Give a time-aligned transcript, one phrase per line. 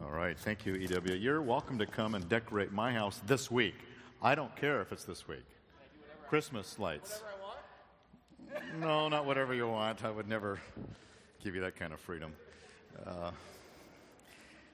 [0.00, 1.14] All right, thank you, EW.
[1.14, 3.74] You're welcome to come and decorate my house this week.
[4.22, 5.44] I don't care if it's this week.
[6.28, 7.20] Christmas lights.
[8.78, 10.04] No, not whatever you want.
[10.04, 10.60] I would never
[11.42, 12.32] give you that kind of freedom.
[13.04, 13.32] Uh,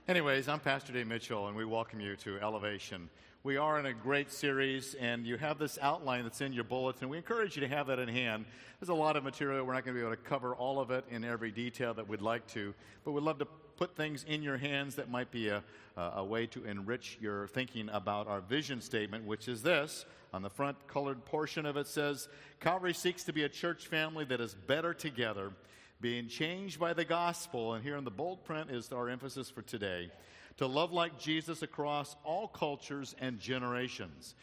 [0.09, 3.09] anyways, I'm Pastor Dave Mitchell, and we welcome you to Elevation.
[3.45, 7.09] We are in a great series, and you have this outline that's in your bulletin.
[7.09, 8.45] We encourage you to have that in hand.
[8.79, 9.65] There's a lot of material.
[9.65, 12.07] We're not going to be able to cover all of it in every detail that
[12.07, 12.75] we'd like to,
[13.07, 13.47] but we'd love to
[13.77, 15.63] put things in your hands that might be a,
[15.97, 20.05] a way to enrich your thinking about our vision statement, which is this.
[20.33, 22.29] On the front colored portion of it says,
[22.61, 25.53] Calvary seeks to be a church family that is better together,
[26.01, 27.75] being changed by the gospel.
[27.75, 30.11] And here in the bold print is our emphasis for today
[30.57, 34.35] to love like Jesus across all cultures and generations.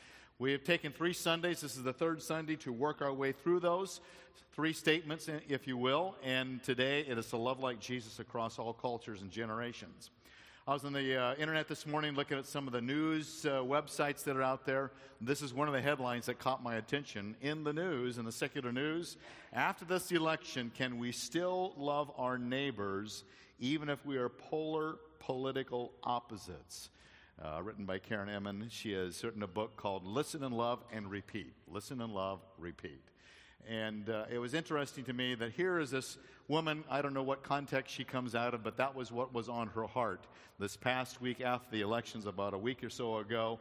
[0.41, 1.61] We have taken three Sundays.
[1.61, 4.01] This is the third Sunday to work our way through those
[4.55, 6.15] three statements, if you will.
[6.23, 10.09] And today it is to love like Jesus across all cultures and generations.
[10.67, 13.61] I was on the uh, internet this morning looking at some of the news uh,
[13.61, 14.89] websites that are out there.
[15.21, 18.31] This is one of the headlines that caught my attention in the news, in the
[18.31, 19.17] secular news.
[19.53, 23.25] After this election, can we still love our neighbors
[23.59, 26.89] even if we are polar political opposites?
[27.43, 28.69] Uh, written by Karen Ehman.
[28.69, 31.55] She has written a book called Listen and Love and Repeat.
[31.67, 33.01] Listen and Love, Repeat.
[33.67, 37.23] And uh, it was interesting to me that here is this woman, I don't know
[37.23, 40.27] what context she comes out of, but that was what was on her heart
[40.59, 43.59] this past week after the elections, about a week or so ago.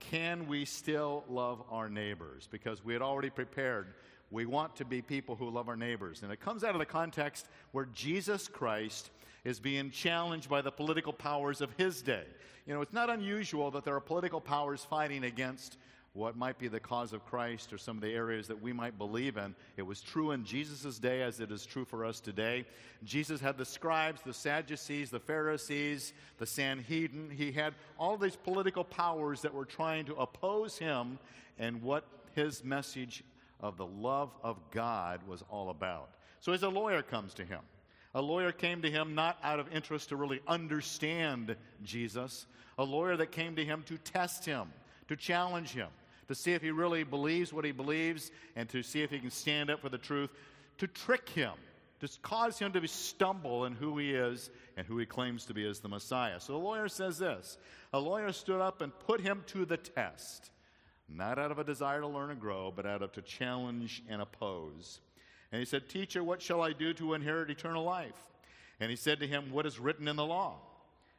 [0.00, 2.48] Can we still love our neighbors?
[2.50, 3.94] Because we had already prepared.
[4.32, 6.24] We want to be people who love our neighbors.
[6.24, 9.10] And it comes out of the context where Jesus Christ
[9.44, 12.24] is being challenged by the political powers of his day.
[12.66, 15.76] You know, it's not unusual that there are political powers fighting against
[16.12, 18.98] what might be the cause of Christ or some of the areas that we might
[18.98, 19.54] believe in.
[19.76, 22.66] It was true in Jesus' day as it is true for us today.
[23.04, 27.30] Jesus had the scribes, the Sadducees, the Pharisees, the Sanhedrin.
[27.30, 31.18] He had all these political powers that were trying to oppose him
[31.58, 32.04] and what
[32.34, 33.22] his message
[33.60, 36.10] of the love of God was all about.
[36.40, 37.60] So as a lawyer comes to him,
[38.14, 41.54] a lawyer came to him not out of interest to really understand
[41.84, 42.46] Jesus,
[42.78, 44.72] a lawyer that came to him to test him,
[45.08, 45.88] to challenge him,
[46.28, 49.30] to see if he really believes what he believes, and to see if he can
[49.30, 50.30] stand up for the truth,
[50.78, 51.52] to trick him,
[52.00, 55.68] to cause him to stumble in who he is and who he claims to be
[55.68, 56.40] as the Messiah.
[56.40, 57.58] So the lawyer says this
[57.92, 60.50] A lawyer stood up and put him to the test,
[61.08, 64.20] not out of a desire to learn and grow, but out of to challenge and
[64.22, 65.00] oppose.
[65.52, 68.14] And he said, Teacher, what shall I do to inherit eternal life?
[68.78, 70.56] And he said to him, What is written in the law?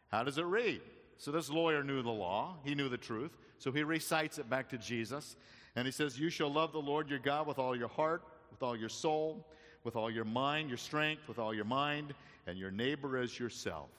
[0.09, 0.81] How does it read?
[1.17, 3.37] So this lawyer knew the law, he knew the truth.
[3.59, 5.35] So he recites it back to Jesus.
[5.75, 8.63] And he says, You shall love the Lord your God with all your heart, with
[8.63, 9.47] all your soul,
[9.83, 12.13] with all your mind, your strength, with all your mind,
[12.47, 13.89] and your neighbor as yourself.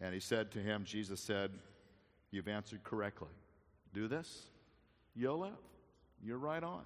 [0.00, 1.50] And he said to him, Jesus said,
[2.30, 3.28] You've answered correctly.
[3.94, 4.46] Do this,
[5.14, 5.52] you'll live.
[6.22, 6.82] You're right on.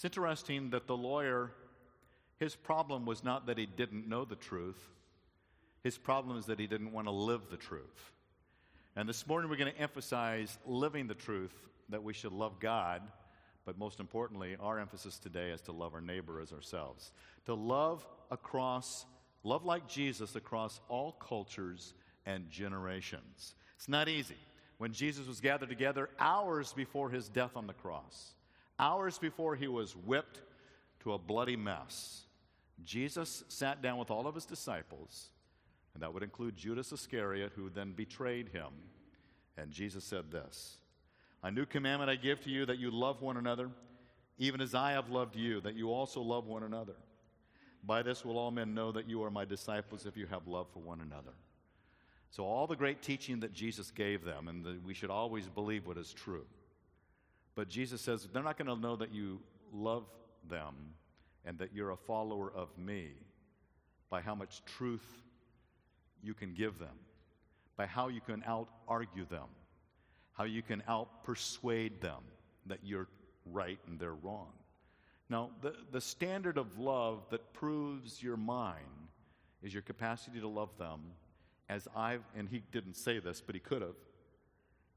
[0.00, 1.52] It's interesting that the lawyer,
[2.38, 4.82] his problem was not that he didn't know the truth,
[5.82, 8.12] his problem is that he didn't want to live the truth.
[8.96, 11.52] And this morning we're going to emphasize living the truth
[11.90, 13.02] that we should love God,
[13.66, 17.12] but most importantly, our emphasis today is to love our neighbor as ourselves.
[17.44, 19.04] To love across,
[19.44, 21.92] love like Jesus across all cultures
[22.24, 23.54] and generations.
[23.76, 24.38] It's not easy.
[24.78, 28.32] When Jesus was gathered together hours before his death on the cross,
[28.80, 30.40] hours before he was whipped
[31.00, 32.22] to a bloody mess,
[32.84, 35.28] Jesus sat down with all of his disciples,
[35.94, 38.68] and that would include Judas Iscariot, who then betrayed him.
[39.56, 40.78] And Jesus said this
[41.42, 43.70] A new commandment I give to you that you love one another,
[44.38, 46.94] even as I have loved you, that you also love one another.
[47.84, 50.68] By this will all men know that you are my disciples if you have love
[50.72, 51.32] for one another.
[52.30, 55.86] So, all the great teaching that Jesus gave them, and the, we should always believe
[55.86, 56.44] what is true.
[57.54, 59.40] But Jesus says they're not going to know that you
[59.72, 60.04] love
[60.48, 60.74] them
[61.44, 63.10] and that you're a follower of me
[64.08, 65.06] by how much truth
[66.22, 66.96] you can give them,
[67.76, 69.48] by how you can out argue them,
[70.32, 72.22] how you can out persuade them
[72.66, 73.08] that you're
[73.46, 74.52] right and they're wrong.
[75.28, 78.84] Now, the, the standard of love that proves your mind
[79.62, 81.00] is your capacity to love them
[81.68, 83.94] as I've, and he didn't say this, but he could have,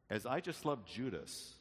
[0.10, 1.54] as I just loved Judas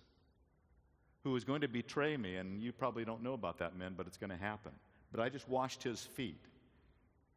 [1.25, 2.37] who was going to betray me.
[2.37, 4.73] And you probably don't know about that, men, but it's going to happen.
[5.11, 6.45] But I just washed his feet.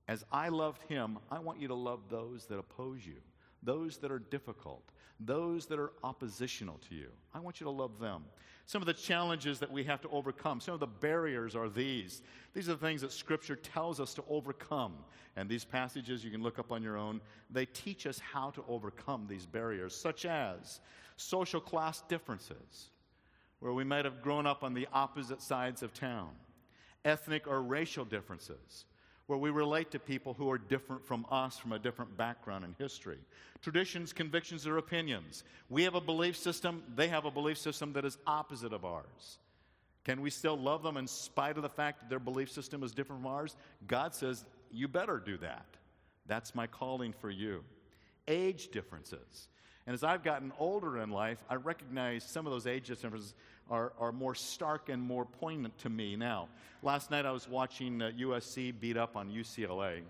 [0.08, 3.18] As I loved him, I want you to love those that oppose you,
[3.64, 4.84] those that are difficult,
[5.20, 7.10] those that are oppositional to you.
[7.34, 8.24] I want you to love them.
[8.68, 12.24] Some of the challenges that we have to overcome, some of the barriers are these.
[12.54, 14.94] These are the things that Scripture tells us to overcome.
[15.36, 18.64] And these passages you can look up on your own, they teach us how to
[18.68, 20.80] overcome these barriers, such as
[21.18, 22.90] social class differences,
[23.60, 26.30] where we might have grown up on the opposite sides of town,
[27.04, 28.86] ethnic or racial differences
[29.28, 32.75] where we relate to people who are different from us, from a different background and
[32.78, 33.18] history.
[33.62, 35.44] Traditions, convictions, or opinions.
[35.69, 39.40] We have a belief system, they have a belief system that is opposite of ours.
[40.04, 42.92] Can we still love them in spite of the fact that their belief system is
[42.92, 43.56] different from ours?
[43.88, 45.66] God says, You better do that.
[46.28, 47.63] That's my calling for you.
[48.28, 49.48] Age differences.
[49.88, 53.36] And as I've gotten older in life, I recognize some of those age differences
[53.70, 56.48] are, are more stark and more poignant to me now.
[56.82, 60.02] Last night I was watching uh, USC beat up on UCLA.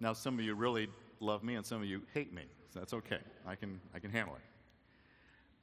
[0.00, 0.88] Now, some of you really
[1.18, 2.42] love me and some of you hate me,
[2.72, 3.20] so that's okay.
[3.46, 4.42] I can, I can handle it.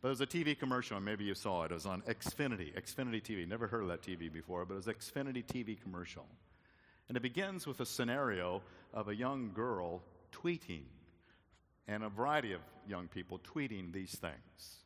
[0.01, 1.71] But it was a TV commercial, and maybe you saw it.
[1.71, 3.47] It was on Xfinity, Xfinity TV.
[3.47, 6.25] Never heard of that TV before, but it was Xfinity TV commercial.
[7.11, 8.61] And it begins with a scenario
[8.93, 10.83] of a young girl tweeting
[11.85, 14.77] and a variety of young people tweeting these things.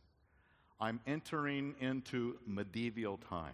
[0.81, 3.54] I'm entering into medieval times.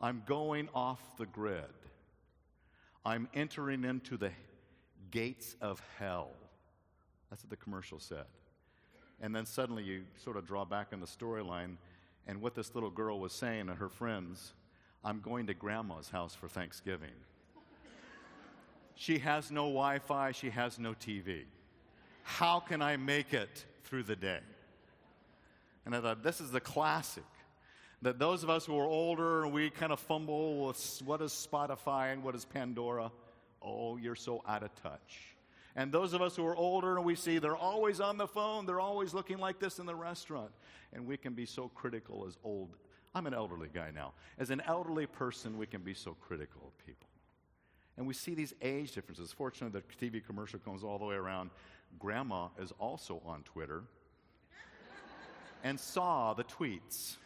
[0.00, 1.66] I'm going off the grid.
[3.04, 4.30] I'm entering into the
[5.10, 6.30] gates of hell.
[7.28, 8.24] That's what the commercial said.
[9.20, 11.76] And then suddenly you sort of draw back on the storyline,
[12.26, 14.54] and what this little girl was saying to her friends
[15.06, 17.12] I'm going to grandma's house for Thanksgiving.
[18.96, 21.44] she has no Wi Fi, she has no TV.
[22.24, 24.40] How can I make it through the day?
[25.84, 27.22] And I thought, this is the classic.
[28.02, 32.12] That those of us who are older we kind of fumble with what is Spotify
[32.12, 33.12] and what is Pandora,
[33.62, 35.36] oh, you're so out of touch.
[35.76, 38.66] And those of us who are older and we see they're always on the phone,
[38.66, 40.50] they're always looking like this in the restaurant.
[40.92, 42.76] And we can be so critical as old.
[43.16, 44.12] I'm an elderly guy now.
[44.38, 47.08] As an elderly person, we can be so critical of people.
[47.96, 49.32] And we see these age differences.
[49.32, 51.48] Fortunately, the TV commercial comes all the way around.
[51.98, 53.84] Grandma is also on Twitter
[55.64, 57.16] and saw the tweets.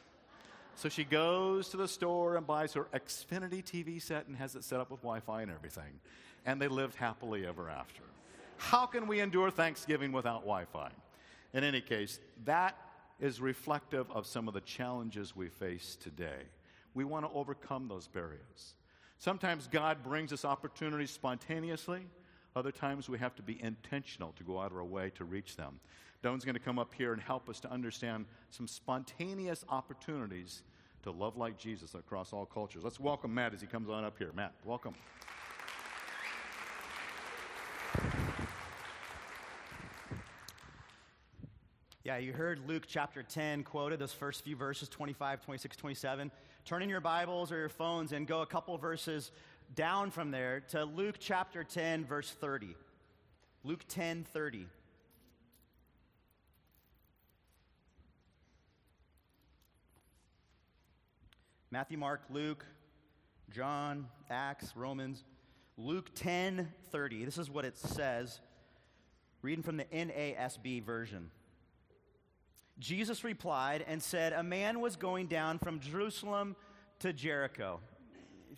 [0.76, 4.62] So she goes to the store and buys her Xfinity TV set and has it
[4.62, 5.98] set up with Wi Fi and everything.
[6.46, 8.02] And they lived happily ever after.
[8.58, 10.92] How can we endure Thanksgiving without Wi Fi?
[11.52, 12.76] In any case, that
[13.20, 16.42] is reflective of some of the challenges we face today.
[16.94, 18.74] We want to overcome those barriers.
[19.18, 22.00] Sometimes God brings us opportunities spontaneously.
[22.56, 25.56] Other times we have to be intentional to go out of our way to reach
[25.56, 25.78] them.
[26.22, 30.62] Doan's going to come up here and help us to understand some spontaneous opportunities
[31.02, 32.82] to love like Jesus across all cultures.
[32.82, 34.30] Let's welcome Matt as he comes on up here.
[34.34, 34.94] Matt, welcome.
[42.10, 46.32] Yeah, you heard Luke chapter 10 quoted, those first few verses 25, 26, 27.
[46.64, 49.30] Turn in your Bibles or your phones and go a couple verses
[49.76, 52.74] down from there to Luke chapter 10, verse 30.
[53.62, 54.66] Luke 10, 30.
[61.70, 62.66] Matthew, Mark, Luke,
[63.52, 65.22] John, Acts, Romans.
[65.76, 67.24] Luke 10, 30.
[67.24, 68.40] This is what it says.
[69.42, 71.30] Reading from the NASB version.
[72.80, 76.56] Jesus replied and said, A man was going down from Jerusalem
[77.00, 77.80] to Jericho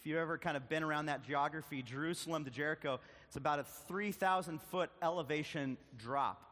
[0.02, 2.98] if you've ever kind of been around that geography, Jerusalem to Jericho,
[3.28, 6.42] it's about a 3,000 foot elevation drop.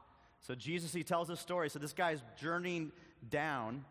[0.43, 1.69] So Jesus, he tells this story.
[1.69, 2.93] So this guy's journeying
[3.29, 3.85] down,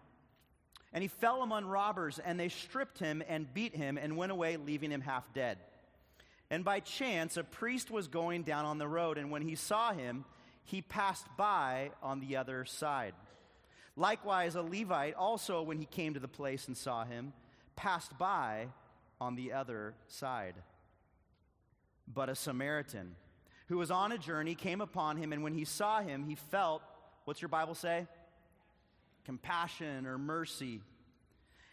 [0.93, 4.55] and he fell among robbers, and they stripped him and beat him and went away,
[4.55, 5.57] leaving him half dead.
[6.50, 9.91] And by chance, a priest was going down on the road, and when he saw
[9.91, 10.24] him,
[10.63, 13.13] he passed by on the other side.
[13.96, 17.34] Likewise, a Levite also, when he came to the place and saw him,
[17.75, 18.67] passed by
[19.19, 20.55] on the other side.
[22.08, 23.15] But a Samaritan
[23.67, 26.81] who was on a journey came upon him, and when he saw him, he felt,
[27.25, 28.08] what's your Bible say?
[29.25, 30.81] Compassion or mercy.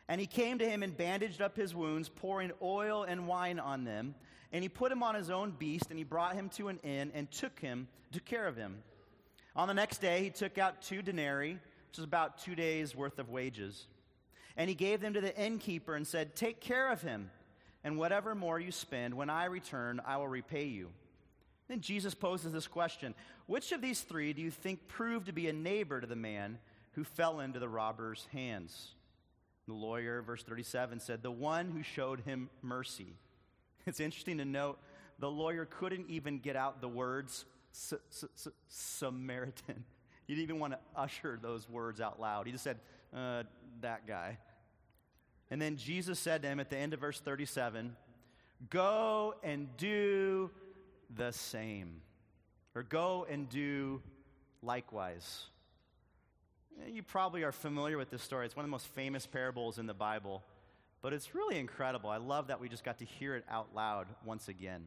[0.08, 3.84] And he came to him and bandaged up his wounds, pouring oil and wine on
[3.84, 4.14] them.
[4.52, 7.12] And he put him on his own beast, and he brought him to an inn
[7.14, 8.82] and took him, took care of him.
[9.56, 13.18] On the next day, he took out two denarii, which is about two days' worth
[13.18, 13.86] of wages.
[14.56, 17.30] And he gave them to the innkeeper and said, Take care of him,
[17.84, 20.90] and whatever more you spend, when I return, I will repay you.
[21.68, 23.14] Then Jesus poses this question
[23.46, 26.58] Which of these three do you think proved to be a neighbor to the man
[26.92, 28.94] who fell into the robber's hands?
[29.66, 33.14] The lawyer, verse 37, said, The one who showed him mercy.
[33.84, 34.78] It's interesting to note
[35.18, 37.44] the lawyer couldn't even get out the words
[38.68, 39.84] Samaritan.
[40.26, 42.46] He didn't even want to usher those words out loud.
[42.46, 42.78] He just said,
[43.14, 43.44] uh,
[43.80, 44.38] that guy.
[45.50, 47.96] And then Jesus said to him at the end of verse 37,
[48.70, 50.50] Go and do
[51.14, 52.00] the same.
[52.74, 54.02] Or go and do
[54.62, 55.46] likewise.
[56.86, 58.44] You probably are familiar with this story.
[58.44, 60.42] It's one of the most famous parables in the Bible,
[61.00, 62.10] but it's really incredible.
[62.10, 64.84] I love that we just got to hear it out loud once again.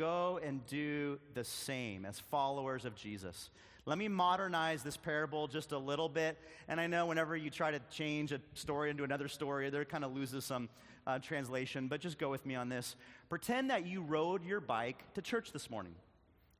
[0.00, 3.50] Go and do the same as followers of Jesus.
[3.84, 6.38] Let me modernize this parable just a little bit.
[6.68, 10.02] And I know whenever you try to change a story into another story, there kind
[10.02, 10.70] of loses some
[11.06, 12.96] uh, translation, but just go with me on this.
[13.28, 15.94] Pretend that you rode your bike to church this morning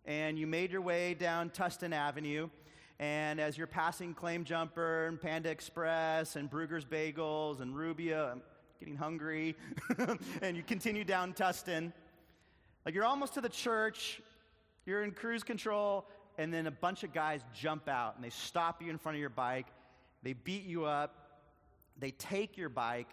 [0.05, 2.51] and you made your way down Tustin Avenue.
[2.99, 8.43] And as you're passing Claim Jumper and Panda Express and Bruegger's Bagels and Rubia, I'm
[8.81, 9.57] getting hungry,
[10.43, 11.95] and you continue down Tustin,
[12.85, 14.21] like you're almost to the church,
[14.87, 16.07] you're in cruise control,
[16.39, 19.21] and then a bunch of guys jump out and they stop you in front of
[19.21, 19.67] your bike,
[20.23, 21.15] they beat you up,
[21.99, 23.09] they take your bike,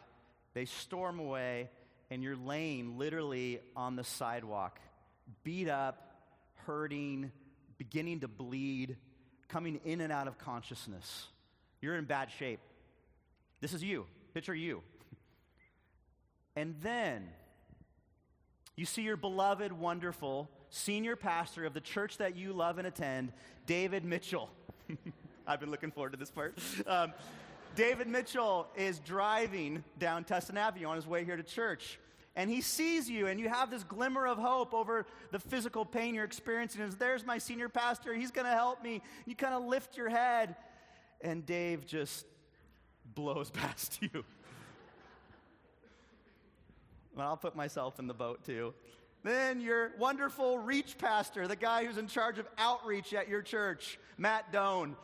[0.54, 1.70] they storm away,
[2.10, 4.80] and you're laying literally on the sidewalk,
[5.44, 6.16] beat up,
[6.66, 7.32] hurting,
[7.78, 8.98] beginning to bleed,
[9.48, 11.28] coming in and out of consciousness.
[11.82, 12.60] You're in bad shape.
[13.62, 14.06] This is you.
[14.34, 14.82] Picture you.
[16.56, 17.30] And then
[18.78, 23.34] you see your beloved, wonderful senior pastor of the church that you love and attend,
[23.66, 24.50] David Mitchell.
[25.48, 26.58] I've been looking forward to this part.
[26.86, 27.12] Um,
[27.76, 32.00] David Mitchell is driving down Tustin Avenue on his way here to church
[32.38, 36.16] and he sees you and you have this glimmer of hope over the physical pain
[36.16, 39.64] you're experiencing and there's my senior pastor he's going to help me you kind of
[39.64, 40.56] lift your head
[41.22, 42.26] and dave just
[43.16, 44.24] blows past you
[47.18, 48.74] well i'll put myself in the boat too
[49.24, 54.00] then your wonderful reach pastor the guy who's in charge of outreach at your church
[54.18, 54.96] matt doan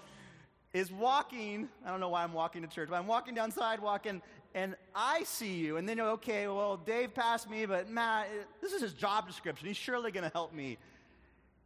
[0.74, 4.06] is walking i don't know why i'm walking to church but i'm walking down sidewalk
[4.06, 4.22] and
[4.56, 8.28] and I see you, and then okay, well, Dave passed me, but Matt,
[8.62, 9.68] this is his job description.
[9.68, 10.78] He's surely going to help me.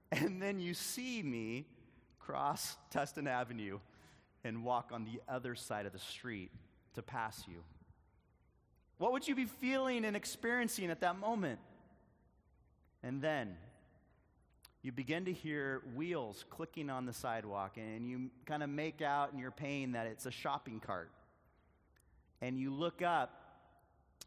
[0.10, 1.66] And then you see me
[2.18, 3.80] cross Tustin Avenue
[4.46, 6.50] and walk on the other side of the street
[6.96, 7.58] to pass you.
[8.98, 11.60] What would you be feeling and experiencing at that moment?
[13.04, 13.56] And then
[14.82, 19.34] you begin to hear wheels clicking on the sidewalk, and you kind of make out
[19.34, 21.12] in your pain that it's a shopping cart
[22.42, 23.42] and you look up,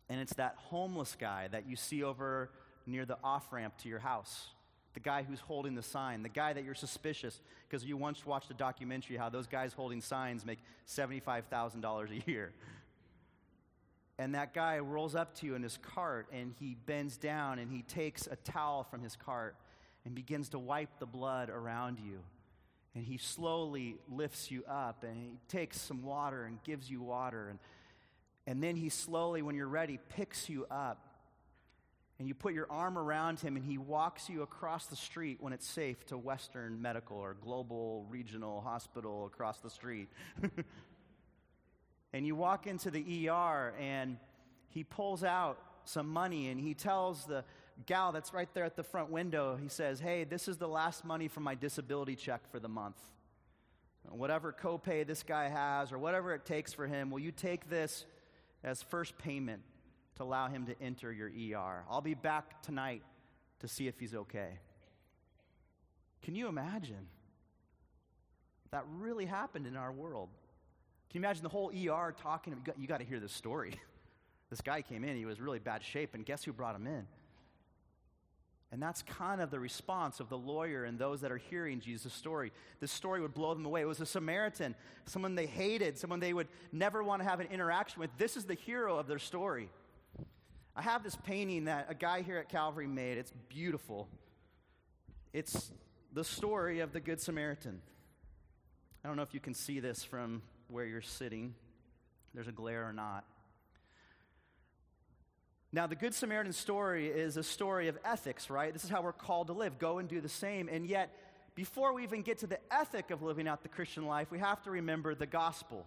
[0.08, 2.50] and it's that homeless guy that you see over
[2.86, 4.48] near the off ramp to your house.
[4.94, 8.50] The guy who's holding the sign, the guy that you're suspicious, because you once watched
[8.50, 10.58] a documentary how those guys holding signs make
[10.88, 12.52] $75,000 a year.
[14.20, 17.72] And that guy rolls up to you in his cart and he bends down and
[17.72, 19.56] he takes a towel from his cart
[20.04, 22.18] and begins to wipe the blood around you.
[22.94, 27.48] And he slowly lifts you up and he takes some water and gives you water.
[27.48, 27.58] And
[28.46, 31.06] and then he slowly, when you're ready, picks you up.
[32.18, 35.54] And you put your arm around him, and he walks you across the street when
[35.54, 40.08] it's safe to Western Medical or Global Regional Hospital across the street.
[42.12, 44.17] and you walk into the ER, and
[44.69, 47.45] he pulls out some money, and he tells the
[47.87, 51.05] gal that's right there at the front window, he says, Hey, this is the last
[51.05, 52.97] money from my disability check for the month.
[54.09, 58.05] Whatever copay this guy has, or whatever it takes for him, will you take this?
[58.62, 59.62] as first payment
[60.17, 61.85] to allow him to enter your ER.
[61.88, 63.02] I'll be back tonight
[63.61, 64.59] to see if he's okay.
[66.23, 67.09] Can you imagine?
[68.71, 70.29] That really happened in our world.
[71.11, 72.52] Can you imagine the whole ER talking?
[72.52, 73.75] You got, you got to hear this story.
[74.50, 77.07] this guy came in, he was really bad shape, and guess who brought him in?
[78.73, 82.14] And that's kind of the response of the lawyer and those that are hearing Jesus'
[82.14, 82.52] story.
[82.79, 83.81] This story would blow them away.
[83.81, 84.76] It was a Samaritan,
[85.07, 88.11] someone they hated, someone they would never want to have an interaction with.
[88.17, 89.71] This is the hero of their story.
[90.76, 93.19] I have this painting that a guy here at Calvary made.
[93.19, 94.07] It's beautiful.
[95.33, 95.73] It's
[96.12, 97.83] the story of the Good Samaritan.
[99.05, 101.54] I don't know if you can see this from where you're sitting,
[102.34, 103.24] there's a glare or not.
[105.72, 108.72] Now, the Good Samaritan story is a story of ethics, right?
[108.72, 110.68] This is how we're called to live go and do the same.
[110.68, 111.14] And yet,
[111.54, 114.62] before we even get to the ethic of living out the Christian life, we have
[114.62, 115.86] to remember the gospel,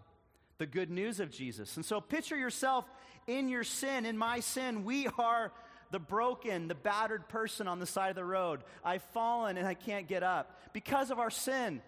[0.58, 1.76] the good news of Jesus.
[1.76, 2.86] And so, picture yourself
[3.28, 4.86] in your sin, in my sin.
[4.86, 5.52] We are
[5.92, 8.64] the broken, the battered person on the side of the road.
[8.84, 11.82] I've fallen and I can't get up because of our sin.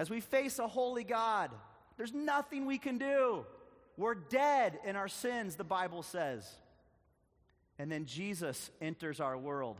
[0.00, 1.50] As we face a holy God,
[1.98, 3.44] there's nothing we can do.
[3.98, 6.50] We're dead in our sins, the Bible says.
[7.78, 9.76] And then Jesus enters our world.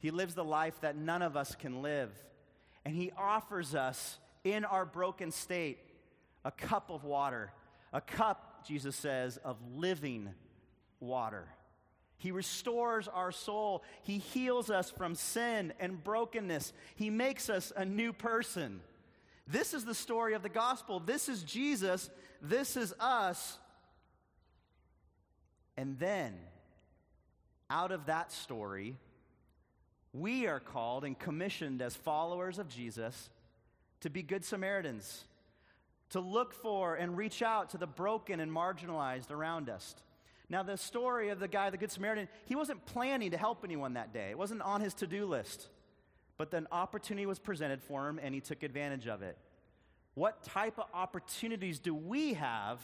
[0.00, 2.10] He lives the life that none of us can live.
[2.84, 5.78] And he offers us, in our broken state,
[6.44, 7.52] a cup of water.
[7.92, 10.30] A cup, Jesus says, of living
[10.98, 11.46] water.
[12.16, 13.84] He restores our soul.
[14.02, 16.72] He heals us from sin and brokenness.
[16.96, 18.80] He makes us a new person.
[19.50, 21.00] This is the story of the gospel.
[21.00, 22.10] This is Jesus.
[22.42, 23.58] This is us.
[25.76, 26.34] And then,
[27.70, 28.96] out of that story,
[30.12, 33.30] we are called and commissioned as followers of Jesus
[34.00, 35.24] to be good Samaritans,
[36.10, 39.94] to look for and reach out to the broken and marginalized around us.
[40.50, 43.94] Now, the story of the guy, the Good Samaritan, he wasn't planning to help anyone
[43.94, 44.30] that day.
[44.30, 45.68] It wasn't on his to do list.
[46.38, 49.36] But then opportunity was presented for him and he took advantage of it.
[50.14, 52.80] What type of opportunities do we have,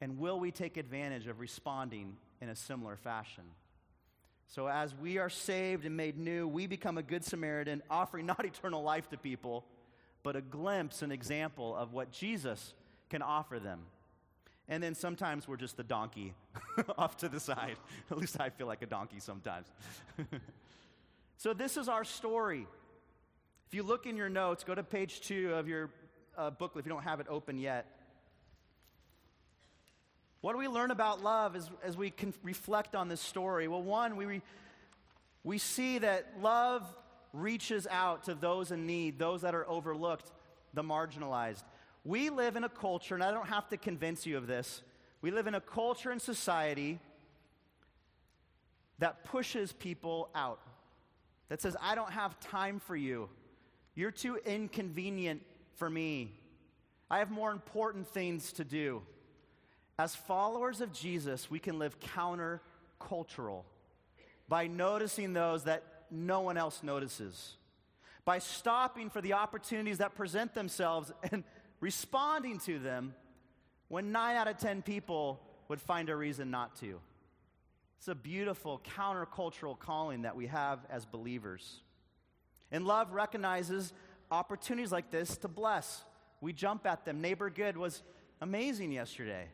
[0.00, 3.44] and will we take advantage of responding in a similar fashion?
[4.46, 8.44] So, as we are saved and made new, we become a good Samaritan, offering not
[8.44, 9.64] eternal life to people,
[10.22, 12.74] but a glimpse, an example of what Jesus
[13.08, 13.80] can offer them.
[14.68, 16.34] And then sometimes we're just the donkey
[16.98, 17.76] off to the side.
[18.10, 19.66] At least I feel like a donkey sometimes.
[21.40, 22.66] So, this is our story.
[23.66, 25.88] If you look in your notes, go to page two of your
[26.36, 27.86] uh, booklet if you don't have it open yet.
[30.42, 33.68] What do we learn about love as, as we can reflect on this story?
[33.68, 34.42] Well, one, we, re,
[35.42, 36.84] we see that love
[37.32, 40.30] reaches out to those in need, those that are overlooked,
[40.74, 41.64] the marginalized.
[42.04, 44.82] We live in a culture, and I don't have to convince you of this,
[45.22, 46.98] we live in a culture and society
[48.98, 50.60] that pushes people out,
[51.50, 53.28] that says, I don't have time for you.
[53.94, 55.42] You're too inconvenient
[55.74, 56.32] for me.
[57.10, 59.02] I have more important things to do.
[59.98, 63.64] As followers of Jesus, we can live countercultural
[64.48, 67.56] by noticing those that no one else notices,
[68.24, 71.44] by stopping for the opportunities that present themselves and
[71.80, 73.14] responding to them
[73.88, 77.00] when nine out of ten people would find a reason not to.
[78.00, 81.80] It's a beautiful countercultural calling that we have as believers.
[82.72, 83.92] And love recognizes
[84.30, 86.02] opportunities like this to bless.
[86.40, 87.20] We jump at them.
[87.20, 88.02] Neighbor Good was
[88.40, 89.46] amazing yesterday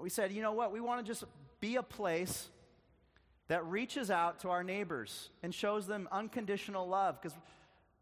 [0.00, 0.72] we said, you know what?
[0.72, 1.24] We want to just
[1.60, 2.48] be a place
[3.48, 7.36] that reaches out to our neighbors and shows them unconditional love because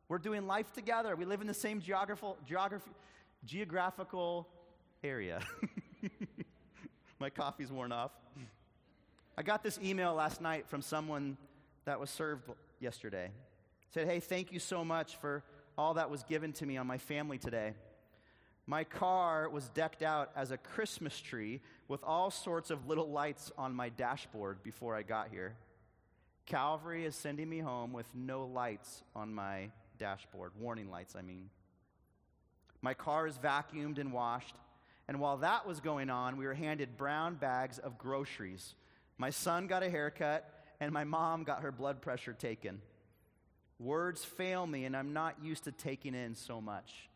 [0.08, 1.16] we're doing life together.
[1.16, 2.90] We live in the same geographical, geography,
[3.44, 4.48] geographical
[5.02, 5.40] area.
[7.18, 8.12] My coffee's worn off.
[9.38, 11.36] I got this email last night from someone
[11.84, 13.26] that was served yesterday.
[13.26, 15.44] It said, Hey, thank you so much for
[15.78, 17.74] all that was given to me on my family today.
[18.66, 23.52] My car was decked out as a Christmas tree with all sorts of little lights
[23.56, 25.54] on my dashboard before I got here.
[26.44, 29.70] Calvary is sending me home with no lights on my
[30.00, 31.48] dashboard, warning lights, I mean.
[32.82, 34.56] My car is vacuumed and washed,
[35.06, 38.74] and while that was going on, we were handed brown bags of groceries.
[39.18, 40.48] My son got a haircut,
[40.80, 42.80] and my mom got her blood pressure taken.
[43.80, 47.08] Words fail me, and I'm not used to taking in so much.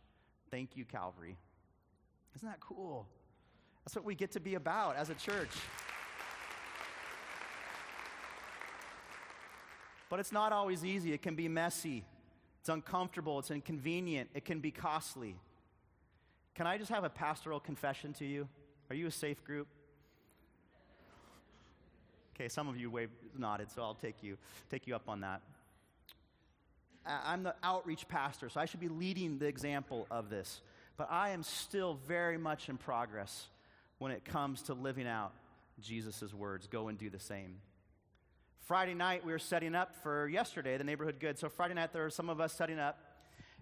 [0.50, 1.36] Thank you, Calvary.
[2.36, 3.06] Isn't that cool?
[3.84, 5.50] That's what we get to be about as a church.
[10.08, 11.12] But it's not always easy.
[11.12, 12.04] It can be messy,
[12.60, 15.36] it's uncomfortable, it's inconvenient, it can be costly.
[16.54, 18.46] Can I just have a pastoral confession to you?
[18.90, 19.68] Are you a safe group?
[22.34, 24.38] Okay, some of you waved, nodded, so I'll take you,
[24.70, 25.42] take you up on that.
[27.04, 30.60] I'm the outreach pastor, so I should be leading the example of this.
[30.96, 33.48] But I am still very much in progress
[33.98, 35.32] when it comes to living out
[35.80, 36.66] Jesus' words.
[36.66, 37.56] Go and do the same.
[38.60, 41.38] Friday night, we were setting up for yesterday, the neighborhood good.
[41.38, 42.98] So Friday night, there were some of us setting up,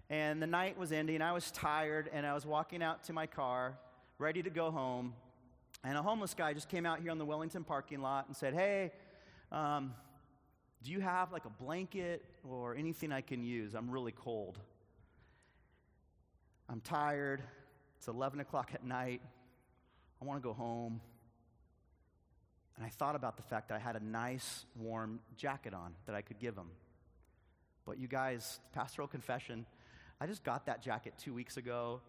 [0.09, 1.21] and the night was ending.
[1.21, 3.73] I was tired, and I was walking out to my car,
[4.19, 5.13] ready to go home.
[5.83, 8.53] And a homeless guy just came out here on the Wellington parking lot and said,
[8.53, 8.91] Hey,
[9.51, 9.93] um,
[10.83, 13.73] do you have like a blanket or anything I can use?
[13.73, 14.59] I'm really cold.
[16.69, 17.41] I'm tired.
[17.97, 19.21] It's 11 o'clock at night.
[20.21, 21.01] I want to go home.
[22.77, 26.15] And I thought about the fact that I had a nice, warm jacket on that
[26.15, 26.69] I could give him.
[27.85, 29.65] But you guys, pastoral confession,
[30.19, 32.01] I just got that jacket two weeks ago,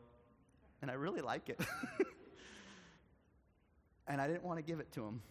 [0.80, 1.60] and I really like it.
[4.06, 5.22] and I didn't want to give it to him.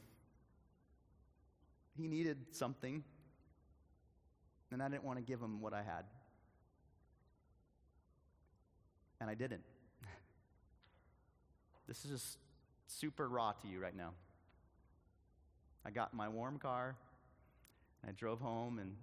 [1.98, 3.04] He needed something,
[4.72, 6.06] and I didn't want to give him what I had.
[9.20, 9.64] And I didn't.
[11.88, 12.38] this is just
[12.88, 14.14] super raw to you right now.
[15.86, 16.96] I got in my warm car,
[18.02, 18.96] and I drove home and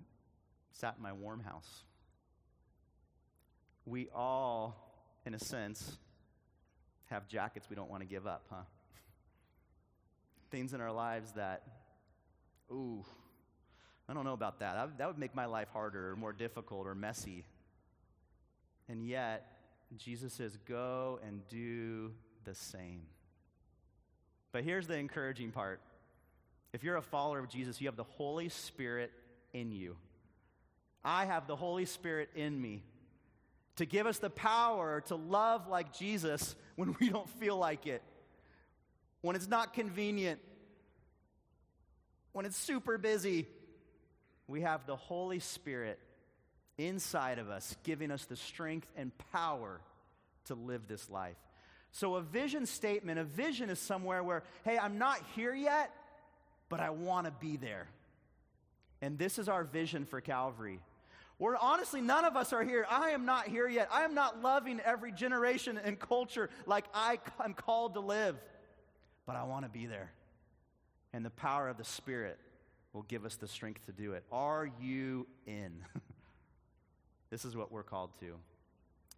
[0.73, 1.85] sat in my warm house.
[3.85, 4.77] We all,
[5.27, 5.99] in a sense,
[7.07, 8.63] have jackets we don't want to give up, huh?
[10.51, 11.63] Things in our lives that,
[12.71, 13.05] ooh,
[14.09, 14.99] I don't know about that.
[14.99, 15.07] that.
[15.07, 17.45] Would make my life harder or more difficult or messy.
[18.89, 19.47] And yet,
[19.97, 22.13] Jesus says, go and do
[22.45, 23.03] the same.
[24.53, 25.81] But here's the encouraging part
[26.73, 29.11] if you're a follower of Jesus, you have the Holy Spirit
[29.53, 29.97] in you.
[31.05, 32.83] I have the Holy Spirit in me
[33.77, 38.03] to give us the power to love like Jesus when we don't feel like it,
[39.23, 40.41] when it's not convenient,
[42.33, 43.47] when it's super busy.
[44.47, 45.99] We have the Holy Spirit
[46.79, 49.81] inside of us, giving us the strength and power
[50.47, 51.37] to live this life.
[51.91, 55.93] So, a vision statement, a vision is somewhere where, hey, I'm not here yet,
[56.69, 57.89] but I want to be there.
[59.01, 60.81] And this is our vision for Calvary.
[61.39, 62.85] Where honestly, none of us are here.
[62.91, 63.89] I am not here yet.
[63.93, 68.37] I am not loving every generation and culture like I am called to live.
[69.29, 70.11] But I want to be there.
[71.13, 72.39] And the power of the Spirit
[72.95, 74.25] will give us the strength to do it.
[74.33, 75.85] Are you in?
[77.31, 78.37] this is what we're called to.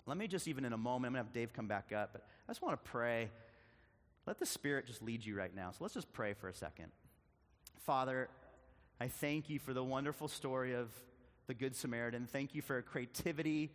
[0.07, 2.11] Let me just, even in a moment, I'm going to have Dave come back up,
[2.13, 3.31] but I just want to pray.
[4.27, 5.71] Let the Spirit just lead you right now.
[5.71, 6.87] So let's just pray for a second.
[7.87, 8.29] Father,
[9.01, 10.91] I thank you for the wonderful story of
[11.47, 12.27] the Good Samaritan.
[12.27, 13.71] Thank you for creativity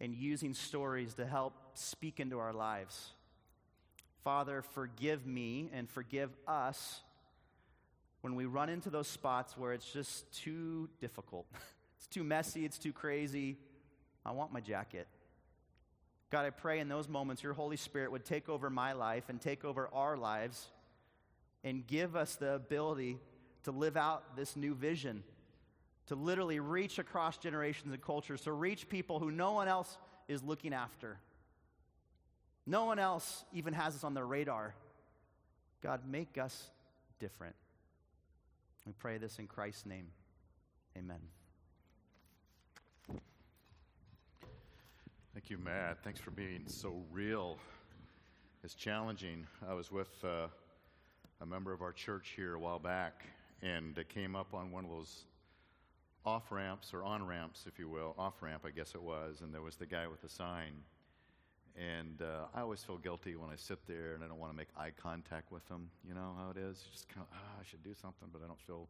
[0.00, 3.12] and using stories to help speak into our lives.
[4.26, 7.00] Father, forgive me and forgive us
[8.22, 11.46] when we run into those spots where it's just too difficult.
[11.96, 13.56] it's too messy, it's too crazy.
[14.24, 15.06] I want my jacket.
[16.32, 19.40] God, I pray in those moments your Holy Spirit would take over my life and
[19.40, 20.70] take over our lives
[21.62, 23.18] and give us the ability
[23.62, 25.22] to live out this new vision,
[26.06, 30.42] to literally reach across generations and cultures, to reach people who no one else is
[30.42, 31.20] looking after.
[32.66, 34.74] No one else even has us on their radar.
[35.82, 36.68] God, make us
[37.20, 37.54] different.
[38.84, 40.06] We pray this in Christ's name.
[40.96, 41.20] Amen.
[45.32, 45.98] Thank you, Matt.
[46.02, 47.58] Thanks for being so real.
[48.64, 49.46] It's challenging.
[49.68, 50.48] I was with uh,
[51.40, 53.24] a member of our church here a while back,
[53.62, 55.24] and came up on one of those
[56.24, 59.54] off ramps or on ramps, if you will, off ramp, I guess it was, and
[59.54, 60.72] there was the guy with the sign.
[61.76, 64.56] And uh, I always feel guilty when I sit there and I don't want to
[64.56, 65.90] make eye contact with them.
[66.08, 66.82] You know how it is?
[66.90, 68.88] just kind of, ah, I should do something, but I don't feel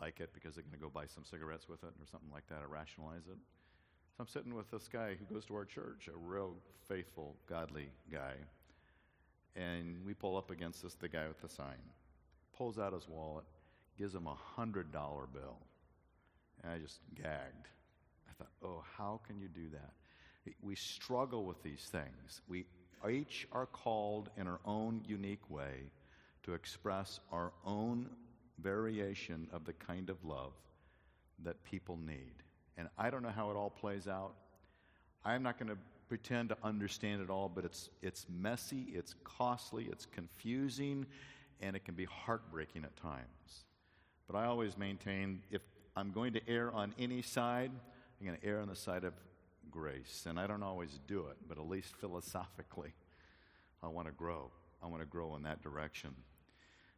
[0.00, 2.46] like it because they're going to go buy some cigarettes with it or something like
[2.48, 3.38] that or rationalize it.
[4.16, 6.54] So I'm sitting with this guy who goes to our church, a real
[6.88, 8.34] faithful, godly guy.
[9.56, 11.82] And we pull up against this, the guy with the sign.
[12.56, 13.44] Pulls out his wallet,
[13.98, 15.58] gives him a $100 bill.
[16.62, 17.66] And I just gagged.
[18.28, 19.90] I thought, oh, how can you do that?
[20.62, 22.42] We struggle with these things.
[22.48, 22.66] We
[23.08, 25.90] each are called in our own unique way
[26.44, 28.08] to express our own
[28.58, 30.52] variation of the kind of love
[31.42, 32.34] that people need.
[32.76, 34.34] And I don't know how it all plays out.
[35.24, 35.78] I'm not going to
[36.08, 41.06] pretend to understand it all, but it's, it's messy, it's costly, it's confusing,
[41.60, 43.64] and it can be heartbreaking at times.
[44.26, 45.62] But I always maintain if
[45.96, 47.70] I'm going to err on any side,
[48.20, 49.14] I'm going to err on the side of
[49.70, 50.24] grace.
[50.28, 52.92] And I don't always do it, but at least philosophically,
[53.82, 54.50] I want to grow.
[54.82, 56.14] I want to grow in that direction.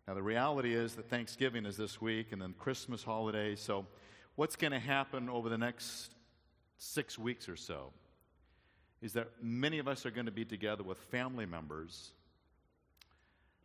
[0.07, 3.87] Now, the reality is that Thanksgiving is this week and then Christmas holiday, so
[4.37, 6.13] what's going to happen over the next
[6.79, 7.93] six weeks or so
[9.03, 12.13] is that many of us are going to be together with family members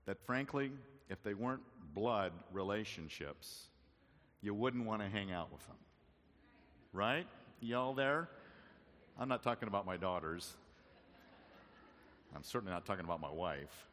[0.06, 0.72] that, frankly,
[1.10, 1.62] if they weren't
[1.94, 3.68] blood relationships,
[4.42, 5.78] you wouldn't want to hang out with them.
[6.94, 7.28] Right?
[7.60, 8.30] Y'all there?
[9.22, 10.52] I'm not talking about my daughters.
[12.36, 13.88] I'm certainly not talking about my wife.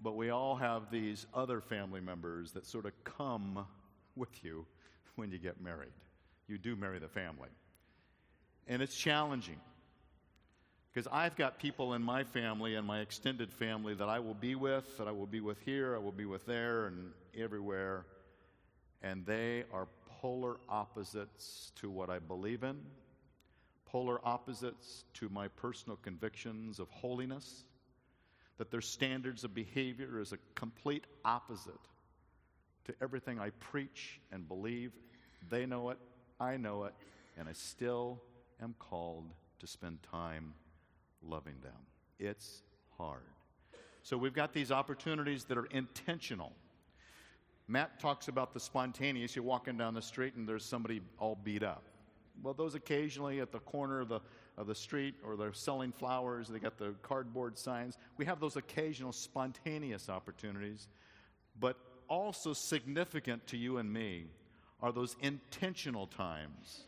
[0.00, 3.66] But we all have these other family members that sort of come
[4.14, 4.64] with you
[5.16, 5.90] when you get married.
[6.46, 7.48] You do marry the family.
[8.68, 9.58] And it's challenging
[10.94, 14.54] because I've got people in my family and my extended family that I will be
[14.54, 18.06] with, that I will be with here, I will be with there, and everywhere.
[19.02, 19.88] And they are
[20.20, 22.76] polar opposites to what I believe in,
[23.90, 27.64] polar opposites to my personal convictions of holiness,
[28.58, 31.72] that their standards of behavior is a complete opposite
[32.84, 34.92] to everything I preach and believe.
[35.50, 35.98] They know it,
[36.40, 36.94] I know it,
[37.36, 38.20] and I still
[38.62, 40.54] am called to spend time
[41.22, 41.72] loving them.
[42.18, 42.62] It's
[42.96, 43.22] hard.
[44.02, 46.52] So we've got these opportunities that are intentional
[47.70, 49.36] Matt talks about the spontaneous.
[49.36, 51.84] You're walking down the street and there's somebody all beat up.
[52.42, 54.20] Well, those occasionally at the corner of the,
[54.56, 57.98] of the street or they're selling flowers, they got the cardboard signs.
[58.16, 60.88] We have those occasional spontaneous opportunities.
[61.58, 61.76] But
[62.08, 64.26] also significant to you and me
[64.80, 66.84] are those intentional times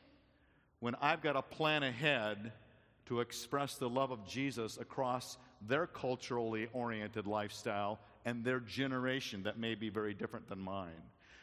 [0.78, 2.52] when I've got a plan ahead
[3.06, 5.36] to express the love of Jesus across
[5.66, 11.02] their culturally oriented lifestyle and their generation that may be very different than mine.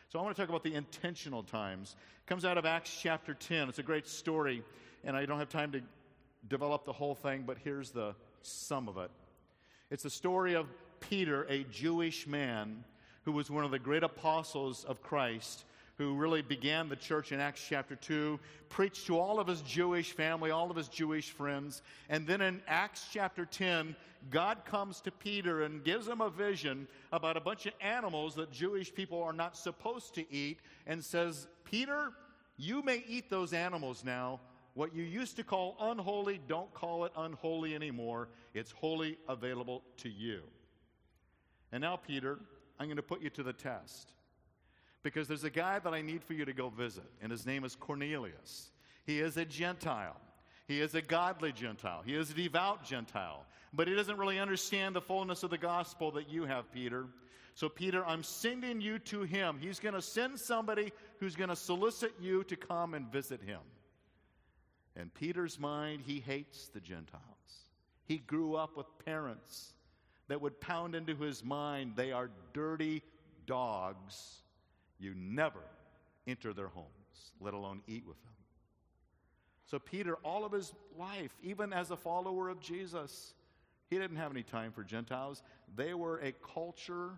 [0.10, 1.98] So I want to talk about the intentional times.
[2.26, 3.68] It comes out of Acts chapter 10.
[3.68, 4.64] It's a great story,
[5.04, 5.82] and I don't have time to
[6.48, 9.12] develop the whole thing, but here's the sum of it.
[9.92, 10.68] It's the story of
[11.02, 12.86] Peter, a Jewish man
[13.24, 15.66] who was one of the great apostles of Christ,
[15.98, 20.12] who really began the church in Acts chapter 2, preached to all of his Jewish
[20.12, 21.82] family, all of his Jewish friends.
[22.08, 23.96] And then in Acts chapter 10,
[24.30, 28.52] God comes to Peter and gives him a vision about a bunch of animals that
[28.52, 32.12] Jewish people are not supposed to eat and says, Peter,
[32.58, 34.40] you may eat those animals now.
[34.76, 38.30] What you used to call unholy, don't call it unholy anymore.
[38.54, 40.42] It's wholly available to you.
[41.72, 42.38] And now, Peter,
[42.80, 44.14] I'm going to put you to the test
[45.04, 47.64] because there's a guy that I need for you to go visit, and his name
[47.64, 48.72] is Cornelius.
[49.06, 50.20] He is a Gentile.
[50.68, 52.02] He is a godly Gentile.
[52.06, 53.46] He is a devout Gentile.
[53.74, 57.06] But he doesn't really understand the fullness of the gospel that you have, Peter.
[57.54, 59.58] So, Peter, I'm sending you to him.
[59.60, 63.62] He's going to send somebody who's going to solicit you to come and visit him.
[64.96, 67.24] In Peter's mind, he hates the Gentiles.
[68.06, 69.74] He grew up with parents
[70.28, 73.02] that would pound into his mind they are dirty
[73.46, 74.42] dogs
[75.00, 75.62] you never
[76.26, 78.34] enter their homes, let alone eat with them.
[79.66, 83.34] So, Peter, all of his life, even as a follower of Jesus,
[83.90, 85.44] he didn't have any time for Gentiles.
[85.76, 87.12] They were a culture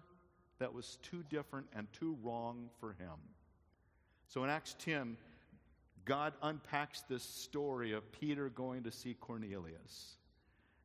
[0.59, 3.17] that was too different and too wrong for him.
[4.27, 5.15] So, in Acts 10,
[6.05, 10.15] God unpacks this story of Peter going to see Cornelius.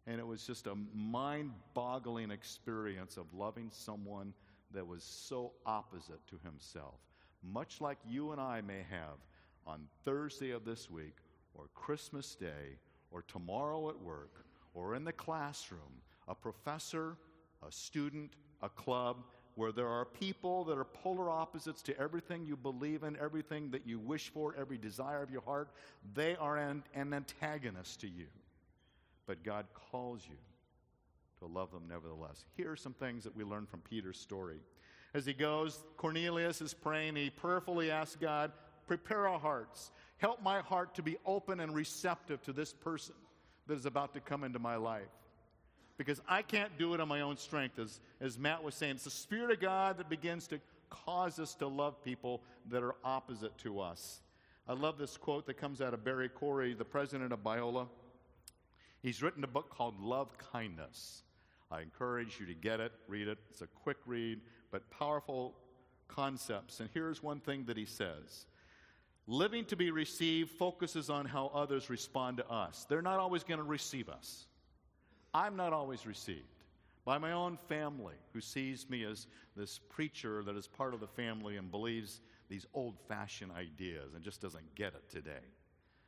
[0.07, 4.35] And it was just a mind boggling experience of loving someone
[4.75, 6.95] that was so opposite to himself,
[7.43, 9.19] much like you and I may have
[9.67, 11.17] on Thursday of this week,
[11.55, 12.79] or Christmas Day,
[13.11, 17.17] or tomorrow at work, or in the classroom, a professor,
[17.67, 18.33] a student,
[18.63, 23.17] a club, where there are people that are polar opposites to everything you believe in,
[23.21, 25.71] everything that you wish for, every desire of your heart,
[26.13, 28.27] they are an, an antagonist to you.
[29.27, 30.37] But God calls you
[31.47, 32.45] to love them nevertheless.
[32.57, 34.59] Here are some things that we learn from Peter's story.
[35.15, 37.17] As he goes, Cornelius is praying.
[37.17, 38.53] He prayerfully asks God,
[38.87, 39.91] Prepare our hearts.
[40.19, 43.15] Help my heart to be open and receptive to this person
[43.67, 45.09] that is about to come into my life.
[45.97, 47.79] Because I can't do it on my own strength.
[47.79, 51.55] As, as Matt was saying, it's the Spirit of God that begins to cause us
[51.57, 54.21] to love people that are opposite to us.
[54.69, 57.87] I love this quote that comes out of Barry Corey, the president of Biola.
[59.03, 61.24] He's written a book called Love Kindness.
[61.75, 63.39] I encourage you to get it, read it.
[63.51, 65.55] It's a quick read, but powerful
[66.07, 66.79] concepts.
[66.79, 68.47] And here's one thing that he says
[69.27, 72.87] Living to be received focuses on how others respond to us.
[72.89, 74.47] They're not always going to receive us.
[75.33, 76.45] I'm not always received
[77.05, 81.09] by my own family, who sees me as this preacher that is part of the
[81.09, 85.45] family and believes these old fashioned ideas and just doesn't get it today.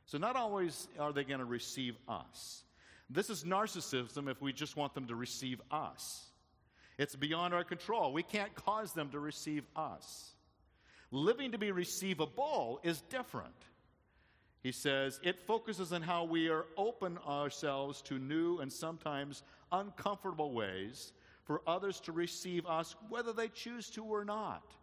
[0.05, 2.63] So, not always are they going to receive us.
[3.09, 6.25] This is narcissism if we just want them to receive us.
[6.97, 8.11] It's beyond our control.
[8.11, 10.31] We can't cause them to receive us.
[11.11, 13.53] Living to be receivable is different.
[14.61, 20.51] He says it focuses on how we are open ourselves to new and sometimes uncomfortable
[20.51, 21.13] ways
[21.45, 24.73] for others to receive us, whether they choose to or not.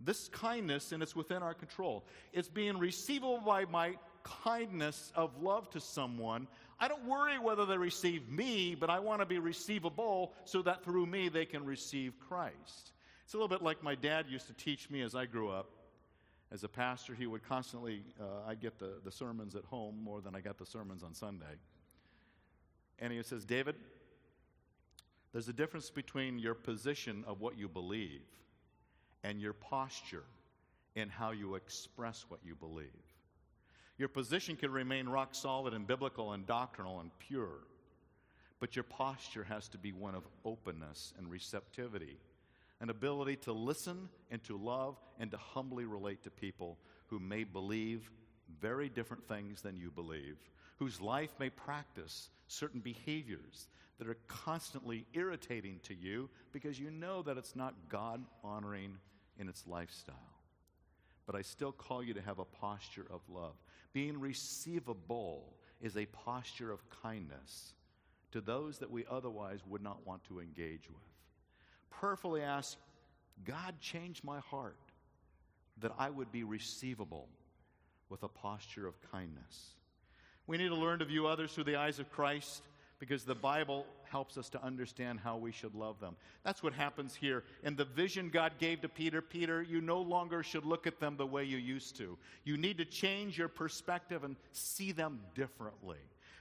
[0.00, 5.70] This kindness, and it's within our control, it's being receivable by my kindness of love
[5.70, 6.46] to someone.
[6.80, 10.82] I don't worry whether they receive me, but I want to be receivable so that
[10.82, 12.92] through me they can receive Christ.
[13.24, 15.68] It's a little bit like my dad used to teach me as I grew up.
[16.50, 20.20] As a pastor, he would constantly, uh, I get the, the sermons at home more
[20.20, 21.44] than I got the sermons on Sunday.
[22.98, 23.76] And he says, David,
[25.32, 28.22] there's a difference between your position of what you believe
[29.22, 30.24] and your posture
[30.96, 32.88] in how you express what you believe.
[34.00, 37.58] Your position can remain rock solid and biblical and doctrinal and pure,
[38.58, 42.16] but your posture has to be one of openness and receptivity
[42.80, 47.44] an ability to listen and to love and to humbly relate to people who may
[47.44, 48.10] believe
[48.58, 50.38] very different things than you believe,
[50.78, 57.20] whose life may practice certain behaviors that are constantly irritating to you because you know
[57.20, 58.96] that it's not God honoring
[59.38, 60.16] in its lifestyle.
[61.26, 63.56] But I still call you to have a posture of love.
[63.92, 67.74] Being receivable is a posture of kindness
[68.32, 70.98] to those that we otherwise would not want to engage with.
[71.90, 72.78] Prayerfully ask,
[73.44, 74.76] God, change my heart
[75.78, 77.28] that I would be receivable
[78.08, 79.74] with a posture of kindness.
[80.46, 82.62] We need to learn to view others through the eyes of Christ
[83.00, 86.14] because the Bible helps us to understand how we should love them.
[86.44, 87.44] That's what happens here.
[87.64, 91.16] In the vision God gave to Peter, Peter, you no longer should look at them
[91.16, 92.18] the way you used to.
[92.44, 95.96] You need to change your perspective and see them differently.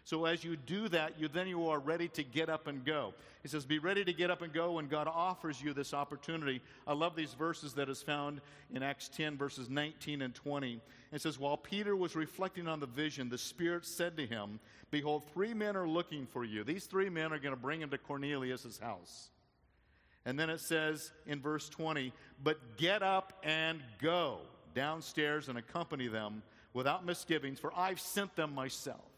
[0.09, 3.13] So as you do that, you then you are ready to get up and go.
[3.43, 6.63] He says, "Be ready to get up and go when God offers you this opportunity."
[6.87, 8.41] I love these verses that is found
[8.71, 10.81] in Acts 10 verses 19 and 20.
[11.11, 15.29] It says, "While Peter was reflecting on the vision, the Spirit said to him, "Behold,
[15.31, 16.63] three men are looking for you.
[16.63, 19.29] These three men are going to bring him to Cornelius' house."
[20.25, 24.41] And then it says in verse 20, "But get up and go
[24.73, 26.41] downstairs and accompany them
[26.73, 29.08] without misgivings, for I've sent them myself."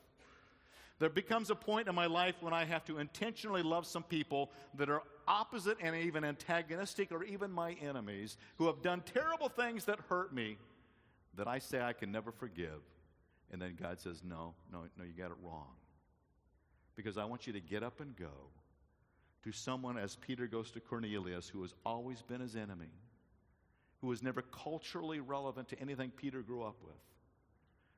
[1.01, 4.51] There becomes a point in my life when I have to intentionally love some people
[4.75, 9.85] that are opposite and even antagonistic or even my enemies who have done terrible things
[9.85, 10.59] that hurt me
[11.37, 12.83] that I say I can never forgive.
[13.51, 15.73] And then God says, No, no, no, you got it wrong.
[16.95, 18.51] Because I want you to get up and go
[19.43, 22.93] to someone as Peter goes to Cornelius, who has always been his enemy,
[24.01, 26.93] who was never culturally relevant to anything Peter grew up with,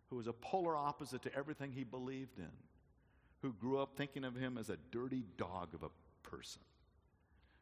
[0.10, 2.48] who was a polar opposite to everything he believed in
[3.44, 5.90] who grew up thinking of him as a dirty dog of a
[6.28, 6.62] person.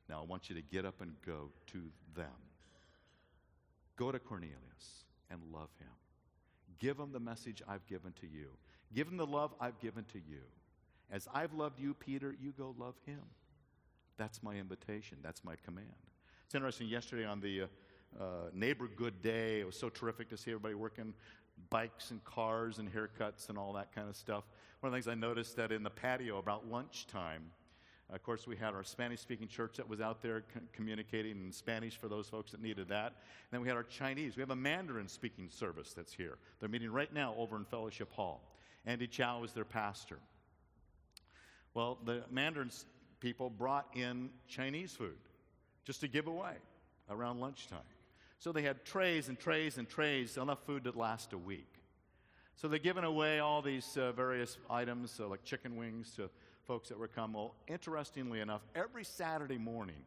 [0.08, 1.82] Now, I want you to get up and go to
[2.16, 2.28] them.
[3.98, 5.90] Go to Cornelius and love him.
[6.80, 8.50] Give him the message I've given to you.
[8.94, 10.42] Give him the love I've given to you.
[11.12, 13.22] As I've loved you, Peter, you go love him.
[14.18, 15.18] That's my invitation.
[15.24, 15.88] That's my command.
[16.46, 16.88] It's interesting.
[16.88, 17.68] Yesterday on the uh,
[18.20, 21.14] uh, Neighbor Good Day, it was so terrific to see everybody working
[21.70, 24.44] bikes and cars and haircuts and all that kind of stuff.
[24.80, 27.44] One of the things I noticed that in the patio about lunchtime,
[28.14, 30.44] of course, we had our Spanish speaking church that was out there
[30.74, 33.08] communicating in Spanish for those folks that needed that.
[33.08, 34.36] And then we had our Chinese.
[34.36, 36.38] We have a Mandarin speaking service that's here.
[36.60, 38.42] They're meeting right now over in Fellowship Hall.
[38.86, 40.20] Andy Chow is their pastor.
[41.74, 42.72] Well, the Mandarin
[43.22, 45.18] people brought in Chinese food
[45.86, 46.56] just to give away
[47.10, 47.80] around lunchtime.
[48.42, 51.72] So they had trays and trays and trays, enough food to last a week.
[52.56, 56.28] So they're giving away all these uh, various items, uh, like chicken wings, to
[56.66, 57.36] folks that were coming.
[57.36, 60.02] Well, interestingly enough, every Saturday morning,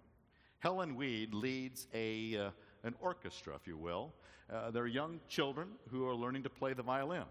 [0.59, 2.51] Helen Weed leads a, uh,
[2.83, 4.13] an orchestra, if you will.
[4.53, 7.27] Uh, they're young children who are learning to play the violin.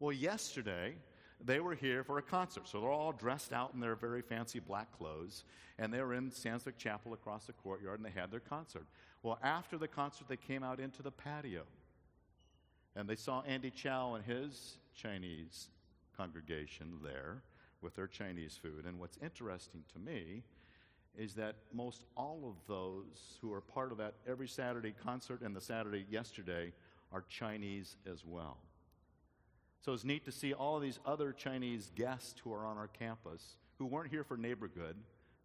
[0.00, 0.96] Well, yesterday,
[1.42, 2.68] they were here for a concert.
[2.68, 5.44] So they're all dressed out in their very fancy black clothes,
[5.78, 8.84] and they were in Sandswick Chapel across the courtyard, and they had their concert.
[9.22, 11.64] Well, after the concert, they came out into the patio,
[12.96, 15.68] and they saw Andy Chow and his Chinese
[16.16, 17.42] congregation there
[17.82, 18.84] with their Chinese food.
[18.86, 20.42] And what's interesting to me
[21.18, 25.54] is that most all of those who are part of that every Saturday concert and
[25.54, 26.72] the Saturday yesterday
[27.12, 28.58] are Chinese as well.
[29.82, 32.88] So it's neat to see all of these other Chinese guests who are on our
[32.88, 34.96] campus who weren't here for neighborhood.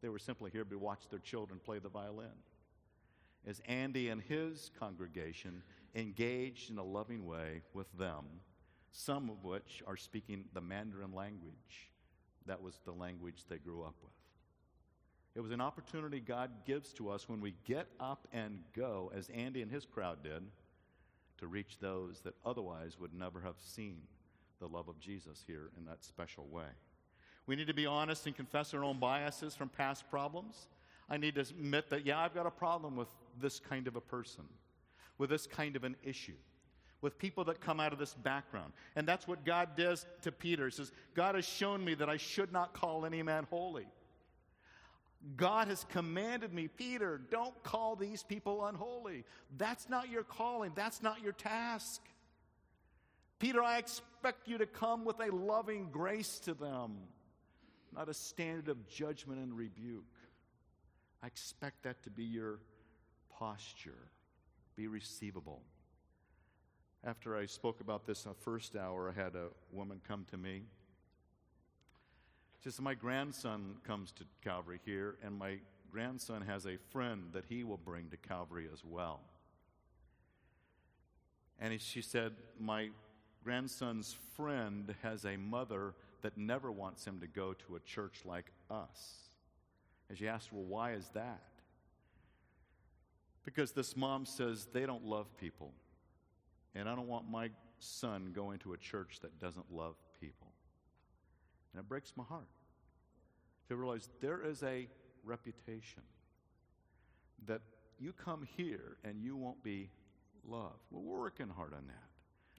[0.01, 2.27] They were simply here to watch their children play the violin.
[3.47, 5.61] As Andy and his congregation
[5.93, 8.25] engaged in a loving way with them,
[8.91, 11.89] some of which are speaking the Mandarin language.
[12.45, 14.11] That was the language they grew up with.
[15.35, 19.29] It was an opportunity God gives to us when we get up and go, as
[19.29, 20.43] Andy and his crowd did,
[21.39, 23.97] to reach those that otherwise would never have seen
[24.61, 26.69] the love of Jesus here in that special way.
[27.47, 30.67] We need to be honest and confess our own biases from past problems.
[31.09, 33.09] I need to admit that, yeah, I've got a problem with
[33.41, 34.45] this kind of a person,
[35.17, 36.35] with this kind of an issue,
[37.01, 38.73] with people that come out of this background.
[38.95, 40.65] And that's what God does to Peter.
[40.65, 43.87] He says, God has shown me that I should not call any man holy.
[45.37, 49.23] God has commanded me, Peter, don't call these people unholy.
[49.57, 52.01] That's not your calling, that's not your task.
[53.39, 56.97] Peter, I expect you to come with a loving grace to them,
[57.93, 60.05] not a standard of judgment and rebuke.
[61.23, 62.59] I expect that to be your
[63.39, 64.09] posture.
[64.75, 65.61] Be receivable.
[67.03, 70.37] After I spoke about this in the first hour, I had a woman come to
[70.37, 70.63] me.
[72.63, 75.59] She said, My grandson comes to Calvary here, and my
[75.91, 79.21] grandson has a friend that he will bring to Calvary as well.
[81.59, 82.89] And she said, My
[83.43, 88.51] grandson's friend has a mother that never wants him to go to a church like
[88.71, 89.29] us.
[90.09, 91.43] And she asked, Well, why is that?
[93.45, 95.71] Because this mom says they don't love people.
[96.73, 100.47] And I don't want my son going to a church that doesn't love people.
[101.73, 102.49] And it breaks my heart
[103.69, 104.87] to realize there is a
[105.23, 106.03] reputation
[107.47, 107.61] that
[107.99, 109.89] you come here and you won't be
[110.47, 110.79] loved.
[110.91, 112.03] Well, we're working hard on that.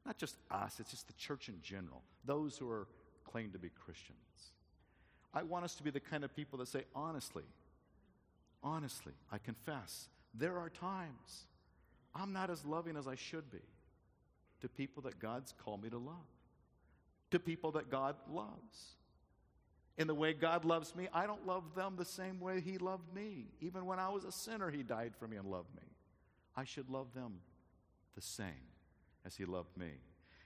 [0.05, 2.87] Not just us, it's just the church in general, those who are
[3.25, 4.17] claim to be Christians.
[5.35, 7.43] I want us to be the kind of people that say, honestly,
[8.63, 10.09] honestly, I confess,
[10.39, 11.47] there are times
[12.15, 13.63] I'm not as loving as I should be
[14.61, 16.15] to people that God's called me to love,
[17.31, 18.97] to people that God loves.
[19.99, 23.15] In the way God loves me, I don't love them the same way He loved
[23.15, 23.49] me.
[23.61, 25.89] Even when I was a sinner, He died for me and loved me.
[26.55, 27.41] I should love them
[28.15, 28.71] the same
[29.25, 29.93] as He loved me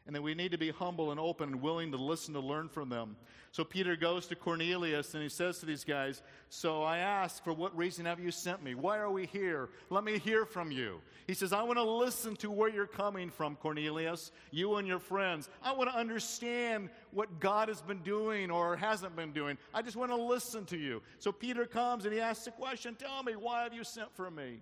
[0.06, 2.68] and that we need to be humble and open and willing to listen to learn
[2.68, 3.16] from them.
[3.52, 7.52] So Peter goes to Cornelius and he says to these guys, So I ask, for
[7.52, 8.74] what reason have you sent me?
[8.74, 9.70] Why are we here?
[9.90, 11.00] Let me hear from you.
[11.26, 15.00] He says, I want to listen to where you're coming from, Cornelius, you and your
[15.00, 15.48] friends.
[15.62, 19.58] I want to understand what God has been doing or hasn't been doing.
[19.74, 21.02] I just want to listen to you.
[21.18, 24.30] So Peter comes and he asks the question Tell me, why have you sent for
[24.30, 24.60] me?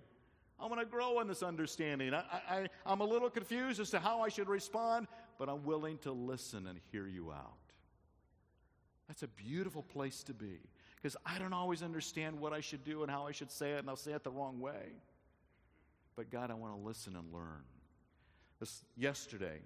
[0.61, 2.13] I want to grow in this understanding.
[2.13, 5.07] I, I, I'm a little confused as to how I should respond,
[5.39, 7.53] but I'm willing to listen and hear you out.
[9.07, 10.59] That's a beautiful place to be
[10.95, 13.79] because I don't always understand what I should do and how I should say it,
[13.79, 14.91] and I'll say it the wrong way.
[16.15, 17.63] But God, I want to listen and learn.
[18.59, 19.59] This yesterday,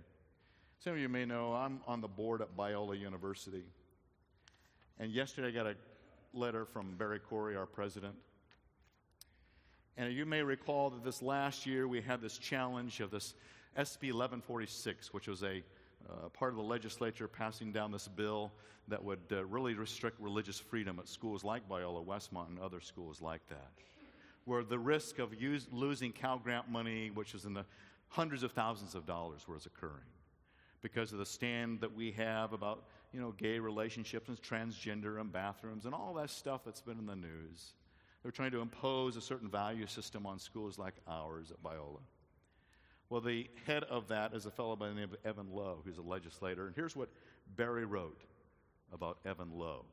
[0.79, 3.63] some of you may know I'm on the board at Biola University.
[4.99, 5.75] And yesterday I got a
[6.33, 8.13] letter from Barry Corey, our president.
[9.97, 13.33] And you may recall that this last year we had this challenge of this
[13.77, 15.63] SB 1146, which was a
[16.09, 18.51] uh, part of the legislature passing down this bill
[18.87, 23.21] that would uh, really restrict religious freedom at schools like Biola Westmont and other schools
[23.21, 23.71] like that,
[24.45, 27.65] where the risk of use, losing Cal Grant money, which is in the
[28.09, 30.11] hundreds of thousands of dollars, was occurring
[30.81, 35.31] because of the stand that we have about you know gay relationships and transgender and
[35.31, 37.73] bathrooms and all that stuff that's been in the news.
[38.21, 41.99] They're trying to impose a certain value system on schools like ours at Biola.
[43.09, 45.97] Well, the head of that is a fellow by the name of Evan Low, who's
[45.97, 46.67] a legislator.
[46.67, 47.09] And here's what
[47.55, 48.21] Barry wrote
[48.91, 49.85] about Evan Low.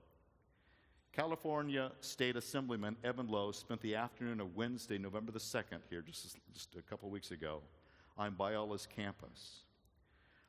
[1.12, 6.36] California State Assemblyman Evan Low spent the afternoon of Wednesday, November the 2nd, here just,
[6.54, 7.60] just a couple weeks ago,
[8.16, 9.64] on Biola's campus.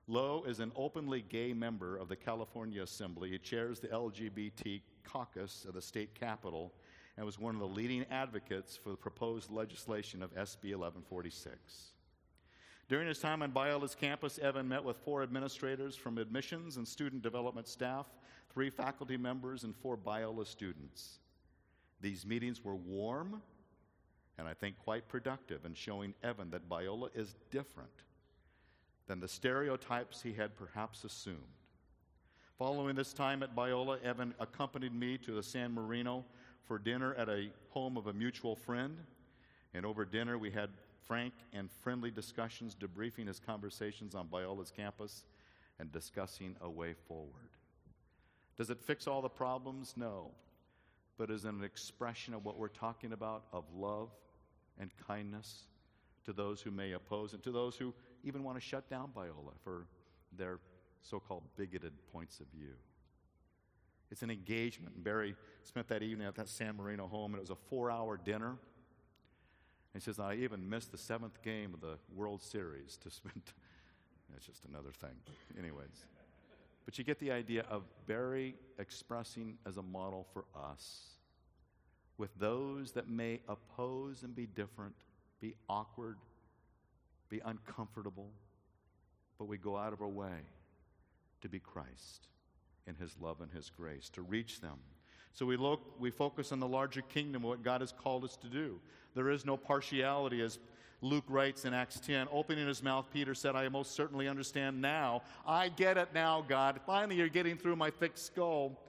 [0.08, 3.30] Low is an openly gay member of the California Assembly.
[3.30, 6.74] He chairs the LGBT caucus of the state capitol
[7.18, 11.94] and was one of the leading advocates for the proposed legislation of SB 1146.
[12.92, 17.22] During his time on Biola's campus, Evan met with four administrators from admissions and student
[17.22, 18.06] development staff,
[18.54, 21.20] three faculty members, and four Biola students.
[22.02, 23.42] These meetings were warm
[24.38, 28.04] and I think quite productive in showing Evan that Biola is different
[29.08, 31.38] than the stereotypes he had perhaps assumed.
[32.58, 36.26] Following this time at Biola, Evan accompanied me to the San Marino
[36.66, 38.98] for dinner at a home of a mutual friend.
[39.74, 40.72] And over dinner, we had
[41.08, 45.24] frank and friendly discussions, debriefing his conversations on Biola's campus
[45.80, 47.50] and discussing a way forward.
[48.58, 49.94] Does it fix all the problems?
[49.96, 50.32] No.
[51.18, 54.10] But is an expression of what we're talking about of love
[54.80, 55.66] and kindness
[56.26, 57.94] to those who may oppose and to those who
[58.24, 59.88] even want to shut down Biola for
[60.38, 60.60] their
[61.02, 62.74] so called bigoted points of view?
[64.12, 65.04] It's an engagement.
[65.04, 68.18] Barry spent that evening at that San Marino home, and it was a four hour
[68.18, 68.58] dinner.
[69.94, 73.44] He says, I even missed the seventh game of the World Series to spend.
[74.32, 75.16] That's just another thing.
[75.60, 76.06] Anyways.
[76.86, 81.12] But you get the idea of Barry expressing as a model for us
[82.18, 84.96] with those that may oppose and be different,
[85.40, 86.18] be awkward,
[87.30, 88.30] be uncomfortable,
[89.38, 90.46] but we go out of our way
[91.42, 92.28] to be Christ
[92.88, 94.80] in His love and His grace, to reach them
[95.34, 98.48] so we look, we focus on the larger kingdom, what God has called us to
[98.48, 98.80] do.
[99.16, 100.60] There is no partiality, as
[101.02, 102.28] Luke writes in Acts 10.
[102.32, 105.24] Opening his mouth, Peter said, I most certainly understand now.
[105.46, 106.80] I get it now, God.
[106.86, 108.80] Finally, you're getting through my thick skull.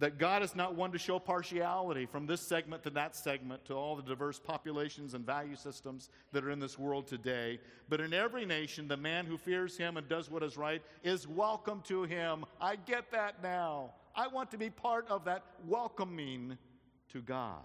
[0.00, 3.74] That God is not one to show partiality from this segment to that segment to
[3.74, 7.60] all the diverse populations and value systems that are in this world today.
[7.88, 11.28] But in every nation, the man who fears him and does what is right is
[11.28, 12.44] welcome to him.
[12.60, 13.92] I get that now.
[14.16, 16.56] I want to be part of that welcoming
[17.12, 17.62] to God.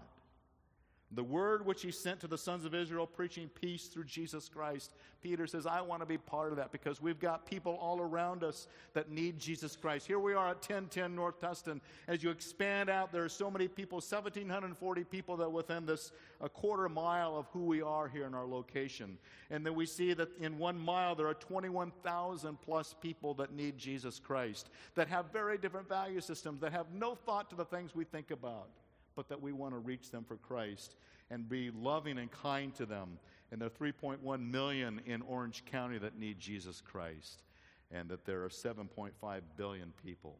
[1.12, 4.94] The word which he sent to the sons of Israel, preaching peace through Jesus Christ.
[5.20, 8.44] Peter says, I want to be part of that because we've got people all around
[8.44, 10.06] us that need Jesus Christ.
[10.06, 11.80] Here we are at 1010 North Tustin.
[12.06, 16.48] As you expand out, there are so many people 1,740 people that within this a
[16.48, 19.18] quarter mile of who we are here in our location.
[19.50, 23.76] And then we see that in one mile, there are 21,000 plus people that need
[23.76, 27.96] Jesus Christ, that have very different value systems, that have no thought to the things
[27.96, 28.68] we think about
[29.14, 30.96] but that we want to reach them for Christ
[31.30, 33.18] and be loving and kind to them.
[33.50, 37.42] And there are 3.1 million in Orange County that need Jesus Christ,
[37.90, 39.12] and that there are 7.5
[39.56, 40.38] billion people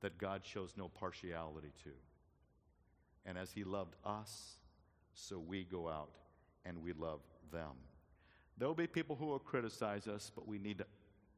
[0.00, 1.90] that God shows no partiality to.
[3.24, 4.56] And as He loved us,
[5.14, 6.10] so we go out
[6.64, 7.20] and we love
[7.52, 7.72] them.
[8.58, 10.86] There will be people who will criticize us, but we need to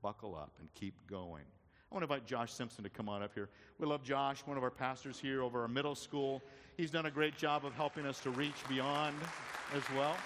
[0.03, 1.45] buckle up and keep going.
[1.91, 3.49] I want to invite Josh Simpson to come on up here.
[3.78, 6.43] We love Josh, one of our pastors here over our middle school.
[6.76, 9.16] He's done a great job of helping us to reach beyond
[9.72, 10.16] as well.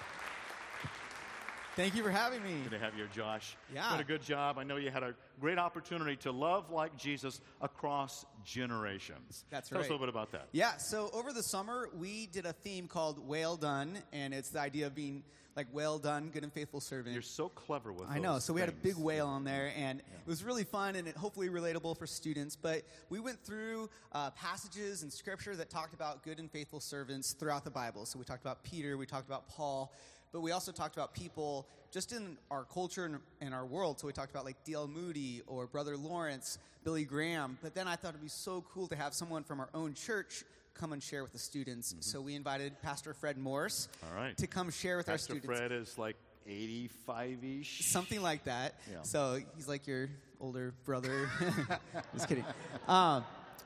[1.77, 2.63] Thank you for having me.
[2.63, 3.55] Good to have you, Josh.
[3.73, 3.89] Yeah.
[3.89, 4.57] Done a good job.
[4.57, 9.45] I know you had a great opportunity to love like Jesus across generations.
[9.49, 9.77] That's right.
[9.77, 10.49] Tell us a little bit about that.
[10.51, 14.59] Yeah, so over the summer, we did a theme called Well Done, and it's the
[14.59, 15.23] idea of being
[15.55, 17.13] like, well done, good and faithful servant.
[17.13, 18.11] You're so clever with it.
[18.11, 18.39] I know.
[18.39, 21.17] So we had a big whale on there, and it was really fun and it
[21.17, 22.55] hopefully relatable for students.
[22.55, 27.33] But we went through uh, passages in Scripture that talked about good and faithful servants
[27.33, 28.05] throughout the Bible.
[28.05, 29.93] So we talked about Peter, we talked about Paul,
[30.31, 33.99] but we also talked about people just in our culture and, and our world.
[33.99, 34.87] So we talked about like D.L.
[34.87, 37.57] Moody or Brother Lawrence, Billy Graham.
[37.61, 40.43] But then I thought it'd be so cool to have someone from our own church
[40.73, 41.93] come and share with the students.
[41.99, 44.15] So we invited Pastor Fred Morse Mm-hmm.
[44.15, 44.37] All right.
[44.37, 45.59] to come share with our Pastor students.
[45.59, 46.15] Fred is like
[46.47, 47.85] 85 ish.
[47.85, 48.75] Something like that.
[48.89, 49.01] Yeah.
[49.03, 50.09] So he's like your
[50.39, 51.29] older brother.
[52.13, 52.45] just kidding.
[52.87, 53.23] Um,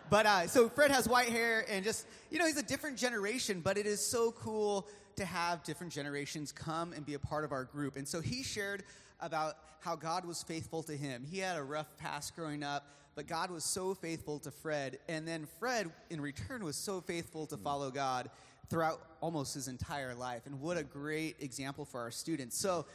[0.09, 3.61] but uh, so Fred has white hair and just, you know, he's a different generation,
[3.63, 4.87] but it is so cool
[5.17, 7.95] to have different generations come and be a part of our group.
[7.95, 8.83] And so he shared
[9.19, 11.25] about how God was faithful to him.
[11.29, 14.99] He had a rough past growing up, but God was so faithful to Fred.
[15.07, 17.63] And then Fred, in return, was so faithful to hmm.
[17.63, 18.29] follow God
[18.69, 20.47] throughout almost his entire life.
[20.47, 22.57] And what a great example for our students.
[22.57, 22.85] So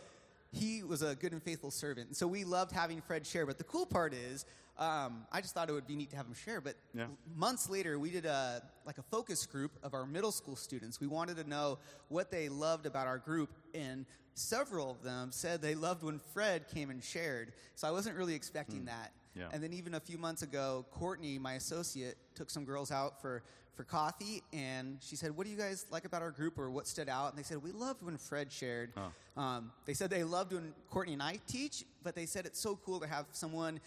[0.52, 2.08] he was a good and faithful servant.
[2.08, 3.46] And so we loved having Fred share.
[3.46, 4.44] But the cool part is,
[4.80, 6.60] um, I just thought it would be neat to have him share.
[6.60, 7.06] But Yeah.
[7.36, 10.98] months later, we did a like a focus group of our middle school students.
[11.00, 11.78] We wanted to know
[12.08, 16.66] what they loved about our group, and several of them said they loved when Fred
[16.68, 17.52] came and shared.
[17.76, 19.12] So I wasn't really expecting that.
[19.34, 19.48] Yeah.
[19.52, 23.42] And then even a few months ago, Courtney, my associate, took some girls out for
[23.76, 26.86] for coffee, and she said, "What do you guys like about our group, or what
[26.86, 28.92] stood out?" And they said, "We loved when Fred shared."
[29.36, 32.76] Um, they said they loved when Courtney and I teach, but they said it's so
[32.76, 33.80] cool to have someone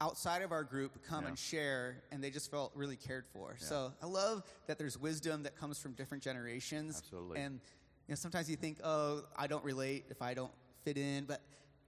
[0.00, 1.28] outside of our group come Yeah.
[1.30, 3.56] and share, and they just felt really cared for.
[3.58, 6.98] So I love that there's wisdom that comes from different generations.
[6.98, 7.40] Absolutely.
[7.40, 7.60] And
[8.06, 10.52] you know, sometimes you think, "Oh, I don't relate if I don't
[10.84, 11.42] fit in," but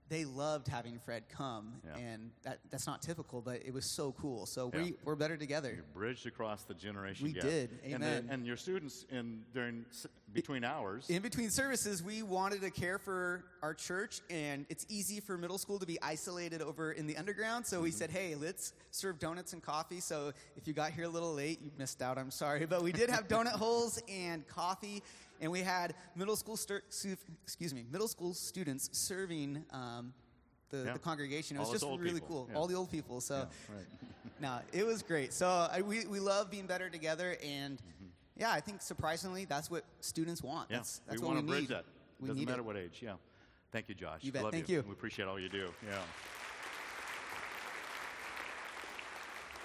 [0.09, 1.97] they loved having Fred come, Yeah.
[1.97, 4.45] and that, that's not typical, but it was so cool.
[4.45, 4.81] So Yeah.
[4.81, 5.71] we, we're better together.
[5.75, 7.43] You bridged across the generation We gap.
[7.43, 7.69] did.
[7.83, 8.27] And, the- Amen.
[8.31, 9.85] and your students in during
[10.33, 11.09] between hours.
[11.09, 15.57] In between services, we wanted to care for our church, and it's easy for middle
[15.57, 17.65] school to be isolated over in the underground.
[17.65, 17.83] So Mm-hmm.
[17.83, 19.99] we said, hey, let's serve donuts and coffee.
[19.99, 22.17] So if you got here a little late, you missed out.
[22.17, 22.65] I'm sorry.
[22.65, 25.01] But we did have donut holes and coffee,
[25.41, 26.79] and we had middle school, su-
[27.43, 30.13] excuse me, middle school students serving um,
[30.69, 30.93] the, Yeah.
[30.93, 31.57] the congregation.
[31.57, 32.27] It All was those just really people.
[32.27, 32.47] cool.
[32.51, 32.57] Yeah.
[32.57, 33.21] All the old people.
[33.21, 33.35] So
[33.69, 33.85] Yeah, right.
[34.41, 35.33] no, it was great.
[35.33, 37.81] So I, we, we love being better together, and
[38.35, 40.65] yeah, I think surprisingly, that's what students want.
[40.65, 40.73] Mm-hmm.
[40.73, 41.67] Yeah, That's, that's we what want we to need.
[41.67, 41.85] bridge that.
[42.21, 42.65] We Doesn't matter it.
[42.65, 42.99] what age.
[43.01, 43.13] Yeah.
[43.71, 44.19] Thank you, Josh.
[44.23, 44.43] You bet.
[44.43, 44.83] Love Thank you.
[44.85, 45.69] We appreciate all you do.
[45.87, 45.97] Yeah.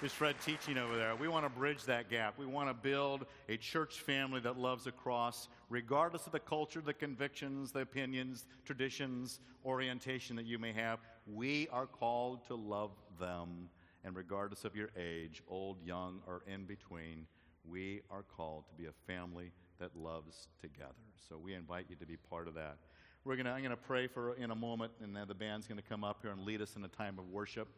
[0.03, 1.17] Is Fred teaching over there?
[1.17, 2.35] We want to bridge that gap.
[2.39, 6.95] We want to build a church family that loves across, regardless of the culture, the
[6.95, 10.99] convictions, the opinions, traditions, orientation that you may have.
[11.27, 13.69] We are called to love them,
[14.05, 17.27] and regardless of your age, old, young, or in between,
[17.69, 19.51] we are called to be a family
[19.81, 20.93] that loves together.
[21.29, 22.77] So we invite you to be part of that.
[23.25, 25.79] We're gonna, I'm going to pray for in a moment, and then the band's going
[25.79, 27.69] to come up here and lead us in a time of worship.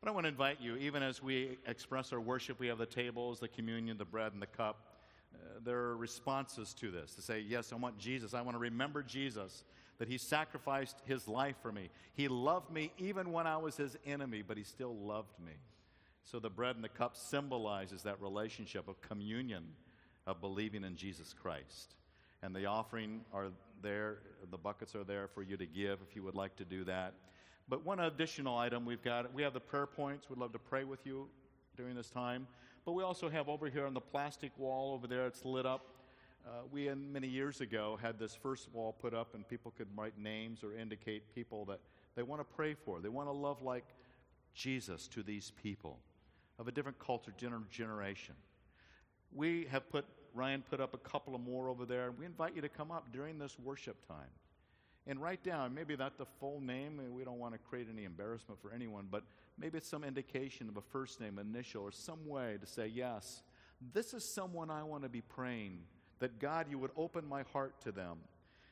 [0.00, 2.86] But I want to invite you, even as we express our worship, we have the
[2.86, 4.97] tables, the communion, the bread, and the cup.
[5.64, 8.34] There are responses to this to say, Yes, I want Jesus.
[8.34, 9.64] I want to remember Jesus,
[9.98, 11.90] that He sacrificed His life for me.
[12.14, 15.52] He loved me even when I was His enemy, but He still loved me.
[16.24, 19.64] So the bread and the cup symbolizes that relationship of communion,
[20.26, 21.94] of believing in Jesus Christ.
[22.42, 23.48] And the offering are
[23.82, 24.18] there,
[24.50, 27.14] the buckets are there for you to give if you would like to do that.
[27.68, 30.30] But one additional item we've got, we have the prayer points.
[30.30, 31.28] We'd love to pray with you
[31.76, 32.46] during this time.
[32.88, 35.88] But we also have over here on the plastic wall over there, it's lit up.
[36.46, 40.16] Uh, we, many years ago, had this first wall put up, and people could write
[40.16, 41.80] names or indicate people that
[42.16, 43.02] they want to pray for.
[43.02, 43.84] They want to love like
[44.54, 45.98] Jesus to these people
[46.58, 48.36] of a different culture, gener- generation.
[49.34, 52.56] We have put, Ryan put up a couple of more over there, and we invite
[52.56, 54.30] you to come up during this worship time
[55.06, 58.60] and write down, maybe not the full name, we don't want to create any embarrassment
[58.60, 59.24] for anyone, but
[59.58, 63.42] maybe it's some indication of a first name, initial, or some way to say, yes,
[63.94, 65.78] this is someone I want to be praying
[66.18, 68.18] that God, you would open my heart to them.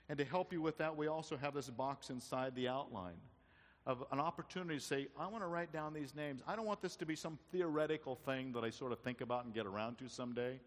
[0.09, 3.17] And to help you with that, we also have this box inside the outline
[3.87, 6.43] of an opportunity to say, I want to write down these names.
[6.47, 9.45] I don't want this to be some theoretical thing that I sort of think about
[9.45, 10.59] and get around to someday.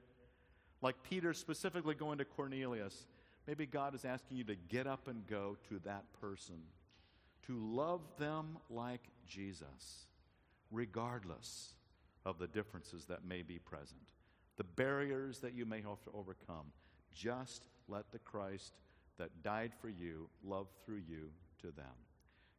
[0.82, 3.05] Like Peter specifically going to Cornelius,
[3.49, 6.61] maybe God is asking you to get up and go to that person,
[7.47, 10.05] to love them like Jesus,
[10.69, 11.73] regardless
[12.27, 14.01] of the differences that may be present
[14.57, 16.65] the barriers that you may have to overcome.
[17.13, 18.73] Just let the Christ
[19.17, 21.29] that died for you love through you
[21.61, 21.95] to them.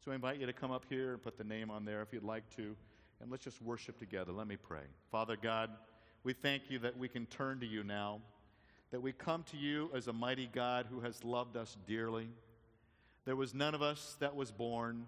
[0.03, 2.11] So I invite you to come up here and put the name on there if
[2.15, 2.75] you'd like to,
[3.21, 4.33] and let's just worship together.
[4.33, 4.85] Let me pray.
[5.13, 5.69] Father God,
[6.25, 8.23] we thank you that we can turn to you now,
[8.91, 12.29] that we come to you as a mighty God who has loved us dearly.
[13.25, 15.07] There was none of us that was born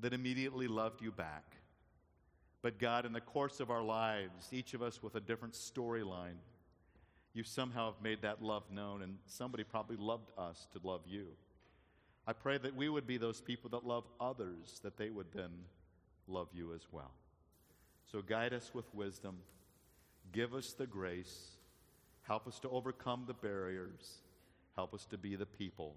[0.00, 1.44] that immediately loved you back.
[2.62, 6.36] But God, in the course of our lives, each of us with a different storyline,
[7.32, 11.26] you somehow have made that love known, and somebody probably loved us to love you.
[12.26, 15.50] I pray that we would be those people that love others, that they would then
[16.26, 17.12] love you as well.
[18.10, 19.36] So guide us with wisdom,
[20.32, 21.55] give us the grace,
[22.26, 24.18] help us to overcome the barriers,
[24.74, 25.94] help us to be the people